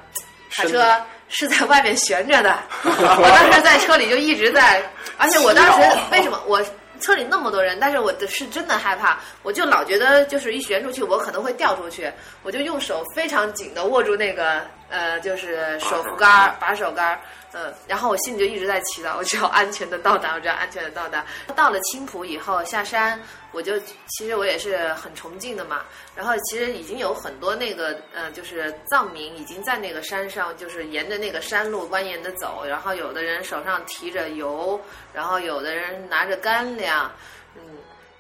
[0.52, 0.96] 卡车
[1.30, 2.60] 是在外面悬着的。
[2.84, 4.84] 我当时在车里就一直在，
[5.18, 6.62] 而且我当时为什么我
[7.00, 12.12] 车里那么多人，但是我的是真的害怕，我就老觉得就是一悬出去我可能会掉出去，
[12.44, 14.62] 我就用手非常紧的握住那个
[14.92, 17.20] 呃就是手扶杆儿把手杆儿。
[17.54, 21.26] 嗯，然后我心里就一直在祈祷，我只要安全的到达，我只要安全的到达。
[21.54, 23.20] 到了青浦以后下山，
[23.52, 25.82] 我就其实我也是很崇敬的嘛。
[26.16, 32.64] 然后其实已经有很多那个呃，就是藏民已经在那个山上，就是沿着那个山路蜿蜒的走。
[32.66, 34.80] 然后有的人手上提着油，
[35.12, 37.12] 然后有的人拿着干粮，
[37.58, 37.62] 嗯，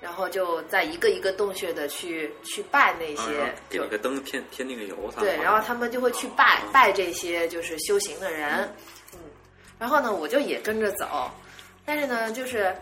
[0.01, 3.33] 然后就在一个一个洞穴的去去拜那啊些，
[3.69, 8.67] 就然后给个灯添添那个油，他对，然后他们就会去拜拜这些就是修行的人，
[9.13, 9.19] 嗯，
[9.77, 11.29] 然后呢，我就也跟着走，
[11.85, 12.75] 但是呢，就是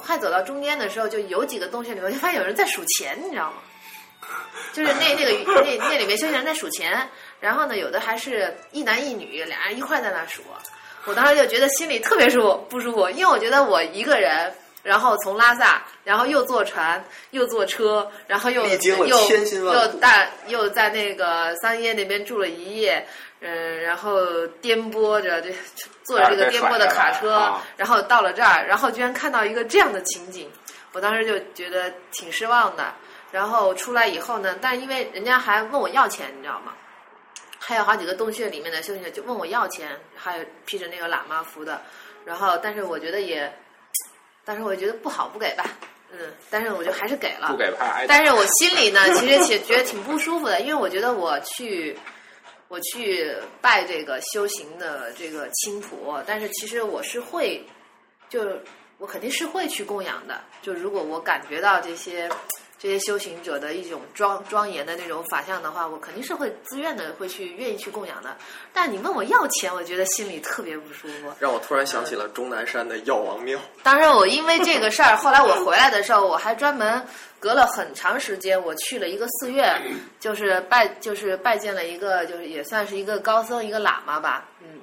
[0.00, 3.58] 快走到中间的时候，就有几个洞穴里面，我就发现有人在数钱，你知道吗？
[4.72, 7.06] 就是那那个那那里面修行人在数钱，
[7.40, 10.42] 然后呢，有的还是一男一女，俩人一块在那数。
[11.04, 14.52] 我当时就觉得心里特别舒服不舒服，因为我觉得我一个人，
[14.84, 19.06] 然后从拉萨，然后又坐船，又坐车，然后又又
[19.48, 23.04] 又大又在那个桑耶那边住了一夜，
[23.40, 25.52] 嗯，然后颠簸着这
[26.04, 30.48] 坐着这个颠簸的卡车，啊然后到了这儿，然后居然看到一个这样的情景，
[30.92, 32.94] 我当时就觉得挺失望的。
[33.32, 36.72] 然后出来以后呢，但是因为人家还问我要钱，你知道吗？
[37.58, 41.80] 还有好几个洞穴里面的修行者就问我要钱，还有披着那个喇嘛服的，
[42.26, 43.50] 然后但是我觉得也，
[44.44, 45.64] 但是我觉得不好不给吧，
[46.12, 46.18] 嗯，
[46.50, 48.14] 但是我就还是给了，不给派挨打。
[48.14, 51.98] 但是我心里呢，其实挺觉得挺不舒服的，因为我觉得我去，
[52.68, 57.64] 我去拜这个修行的这个青浦，但是其实我是会，
[58.28, 58.42] 就
[58.98, 60.40] 我肯定是会去供养的。
[60.62, 62.28] 就如果我感觉到这些
[62.84, 68.36] 这些修行者的一种庄庄严的那种法相的话，我肯定是会自愿的会去愿意去供养的。
[68.74, 71.32] 但你问我要钱，我觉得心里特别不舒服。
[71.40, 73.58] 让我突然想起了终南山的药王庙。
[73.82, 77.02] 当然，我因为这个事儿，后来我回来的时候，我还专门
[77.40, 79.80] 隔了很长时间，我去了一个寺院，
[80.20, 84.80] 就是拜，就是拜见了一个，就是也算是一个高僧，一个喇嘛吧，嗯。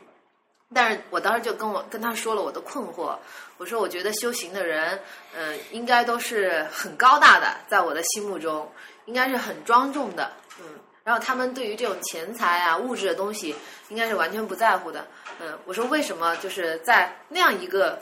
[0.74, 3.18] 但是我当时就跟我跟他说了我的困惑，
[3.58, 4.98] 我说我觉得修行的人，
[5.36, 8.72] 嗯、应该都是很高大的，在我的心目中，
[9.06, 10.66] 应该是很庄重的，嗯。
[11.04, 13.56] 然后他们对于这种钱财啊、物质的东西，
[13.90, 15.06] 应该是完全不在乎的，
[15.40, 15.60] 嗯。
[15.66, 18.00] 我说为什么就是在那样一个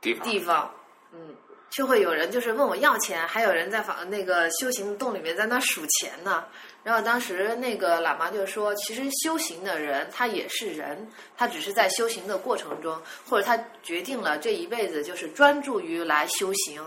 [0.00, 0.70] 地方地方，
[1.12, 1.34] 嗯，
[1.68, 6.44] 就会有人就是问我要钱，还有人在房那个修行洞里面在那数钱呢。
[6.86, 11.04] 然后当时那个喇嘛就说，其实修行的人他也是人，
[11.36, 12.96] 他只是在修行的过程中，
[13.28, 16.80] 或者他决定了这一辈子就是专注于来修行，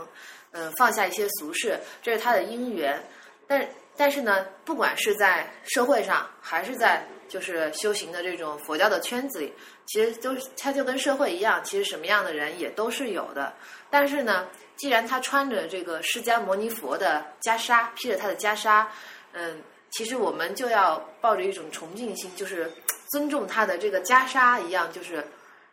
[0.51, 2.97] 嗯，放下一些俗事，这是他的因缘。
[3.45, 9.53] 但但是呢，不管是在社会上，还是在就是修行的这种佛教的圈子里，
[9.87, 13.51] 其实都是它就跟社会一样，其实什么样的人也都是有的。
[13.89, 14.47] 但是呢，
[14.77, 18.85] 既然他穿着这个释迦牟尼佛的袈裟，披着他的袈裟，
[19.33, 19.61] 嗯，
[19.91, 22.71] 其实我们就要抱着一种崇敬心，就是
[23.11, 25.23] 尊重他的这个袈裟一样，就是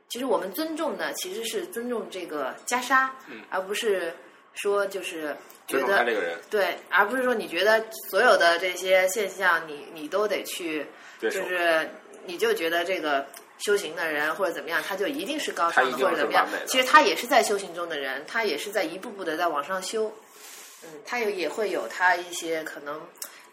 [0.09, 3.09] 其实我们尊重的其实是尊重这个袈裟，
[3.51, 4.15] 而不是
[4.55, 5.37] 说就是
[5.67, 10.87] 觉得这个人，对，而不是说你觉得所有的这些现象你你都得去，
[11.21, 11.89] 就是
[12.25, 13.27] 你就觉得这个
[13.59, 16.47] 修行的人或者怎么样，他就一定是高尚的或者怎么样。
[16.67, 20.13] 其实他也是在修行中的人，他也是在一步步的在往上修。
[20.85, 23.01] 嗯，他也也会有他一些可能，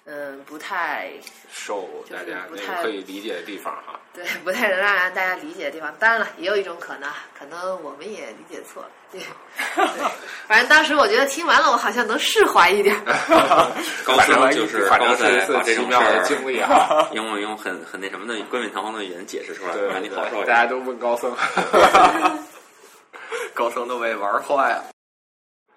[0.05, 1.09] 嗯，不太
[1.49, 3.97] 受大家那不太个可以理解的地方哈。
[4.13, 5.93] 对，不太能让大家理解的地方。
[5.97, 8.89] 当然了，也有一种可能，可能我们也理解错了。
[9.11, 9.21] 对，
[9.75, 10.11] 对
[10.45, 12.93] 反正当时我觉得听完了，我好像能释怀一点。
[14.03, 17.07] 高反正僧就是反正高是一次在把这种事奇妙的儿经历啊。
[17.15, 20.43] 用用很很那什么的冠冕堂皇的语言解释出来，对，让你好受。
[20.43, 21.33] 大家都问高僧。
[23.53, 24.83] 高僧都被玩坏了。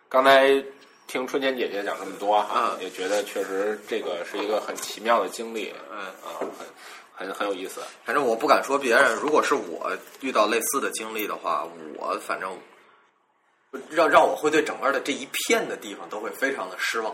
[0.09, 0.49] 刚才
[1.07, 6.41] 听春天姐姐讲这么多哈，嗯也觉得确实这个是一个很奇妙的经历，嗯啊，
[7.17, 7.81] 很很很有意思。
[8.05, 9.91] 反正我不敢说别人，如果是我
[10.21, 12.59] 遇到类似的经历的话，我反正
[13.89, 17.13] 让让我会对整个的这一片的地方都会非常的失望。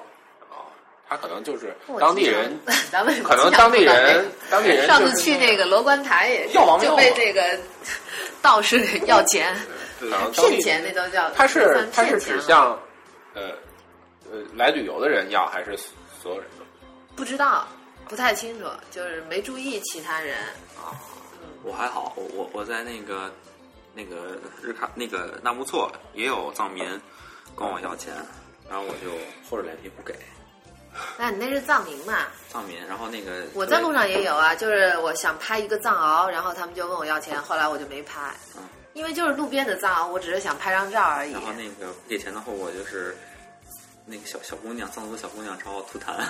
[0.50, 0.64] 啊，
[1.08, 2.58] 他可能就是当地人，，
[2.90, 7.58] 咱们可能当地人，当地人上次去那个罗观台也是就被这个
[8.40, 9.54] 道士给要钱，
[10.32, 11.30] 骗钱那都叫。
[11.30, 12.78] 他是他是指向
[13.34, 13.50] 呃
[14.32, 15.76] 呃来旅游的人要，还是
[16.20, 16.64] 所有人都？
[17.14, 17.68] 不知道，
[18.08, 20.36] 不太清楚，就是没注意其他人。
[20.76, 20.98] 啊
[21.64, 23.30] 我还好，我我我在那个
[23.94, 26.84] 那个日喀那个纳木错也有藏民
[27.54, 28.12] 跟我要钱，
[28.68, 29.12] 然后我就
[29.48, 30.12] 厚着脸皮不给
[31.16, 32.26] 那你那是藏民嘛？
[32.50, 38.62] 藏民，然后那个我在路上也有啊，就是我想拍一个藏獒，然后他们就问我要钱，后来我就没拍嗯，
[38.92, 41.40] 因为就是路边的藏獒，我只是想拍张照而已然。
[41.40, 43.16] 后那个不给钱的后果就是
[44.04, 46.26] 那个小小姑娘藏族小姑娘朝我吐痰，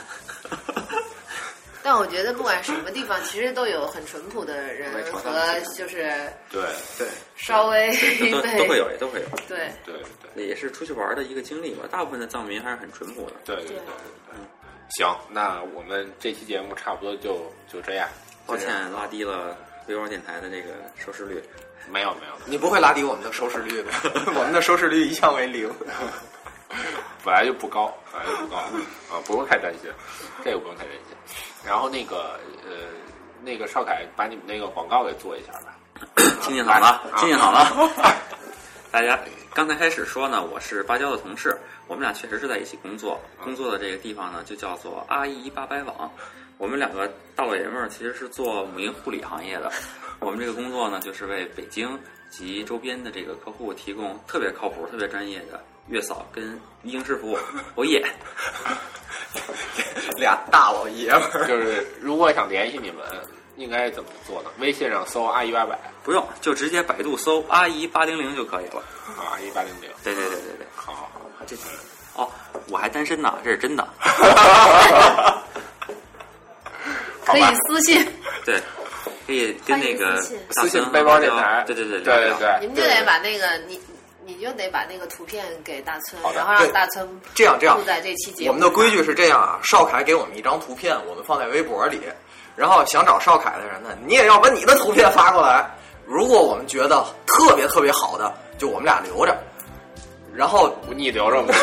[1.83, 6.63] 但我觉得不管什么地方，其实都有很淳朴的人和就是对
[6.99, 7.91] 对，稍微
[8.31, 9.27] 都都都会有，都会有。
[9.49, 11.85] 对对对那也是出去玩的一个经历吧。
[11.91, 13.33] 大部分的藏民还是很淳朴的。
[13.45, 13.85] 对对对对
[14.31, 14.37] 对。
[14.91, 18.09] 行，那我们这期节目差不多就就这样。
[18.47, 19.57] 抱歉，拉低了
[19.87, 21.43] 微光电台的这个收视率。
[21.91, 23.91] 没有没有，你不会拉低我们的收视率的，
[24.35, 25.69] 我们的收视率一向为零。
[27.25, 28.57] 本来就不高，本来就不高
[29.11, 29.91] 啊，不用太担心，
[30.45, 31.17] 这个不用太担心。
[31.65, 32.89] 然后那个呃，
[33.43, 35.77] 那个少凯把你们那个广告给做一下吧。
[36.43, 37.91] 听听好了，听听好了。
[38.91, 39.19] 大家
[39.55, 41.57] 刚才开始说呢，我是芭蕉的同事，
[41.87, 46.13] 我们俩确实是在一起工作，工作的这个地方呢就叫做阿姨八百网。
[46.59, 49.73] 我们两个大老爷们儿其实是做母婴护理行业的，
[50.21, 51.99] 我们这个工作呢就是为北京
[52.31, 56.45] 及周边的这个客户提供特别靠谱、特别专业的月嫂跟
[56.83, 57.39] 育婴师服务。
[57.75, 58.05] 哦耶！
[60.17, 62.99] 俩大老爷们儿，就是如果想联系你们，
[63.57, 64.51] 应该怎么做呢？
[64.59, 68.83] 微信上搜阿姨八百不用，就直接百度搜阿姨八零零就可以了。
[69.17, 69.91] 啊，阿姨八零零。
[70.05, 70.67] 对对对对对。
[70.75, 71.67] 好好好，这挺
[72.15, 72.29] 哦，
[72.69, 73.83] 我还单身呢，这是真的。
[77.25, 78.07] 可以私信，
[78.45, 78.61] 对，
[79.27, 81.65] 可以跟那个私信背包电台。
[81.67, 83.81] 对对对对对对，你们就得把那个你
[84.25, 88.49] 你就得把那个图片给大村然后让大村这样这样录在这期节目。
[88.49, 92.01] 我们的规矩是这样啊，邵凯给我们一张图片，我们放在微博里，
[92.57, 95.69] 然后想找邵凯的人呢，你也要把你的图片发过来。
[96.05, 99.33] 如果我们觉得特别特别好的，就我们俩留着；
[100.35, 101.55] 然后你留着吧，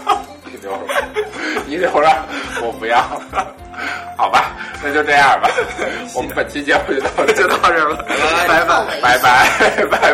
[0.44, 0.94] 你留着吧，
[1.66, 2.08] 你留着，
[2.62, 3.02] 我不要。
[4.16, 4.50] 好吧，
[4.82, 5.48] 那就这样吧。
[6.14, 8.04] 我们本期节目就到这， 就到这儿了，
[8.48, 9.00] 拜拜。
[9.00, 10.07] 拜拜，拜拜。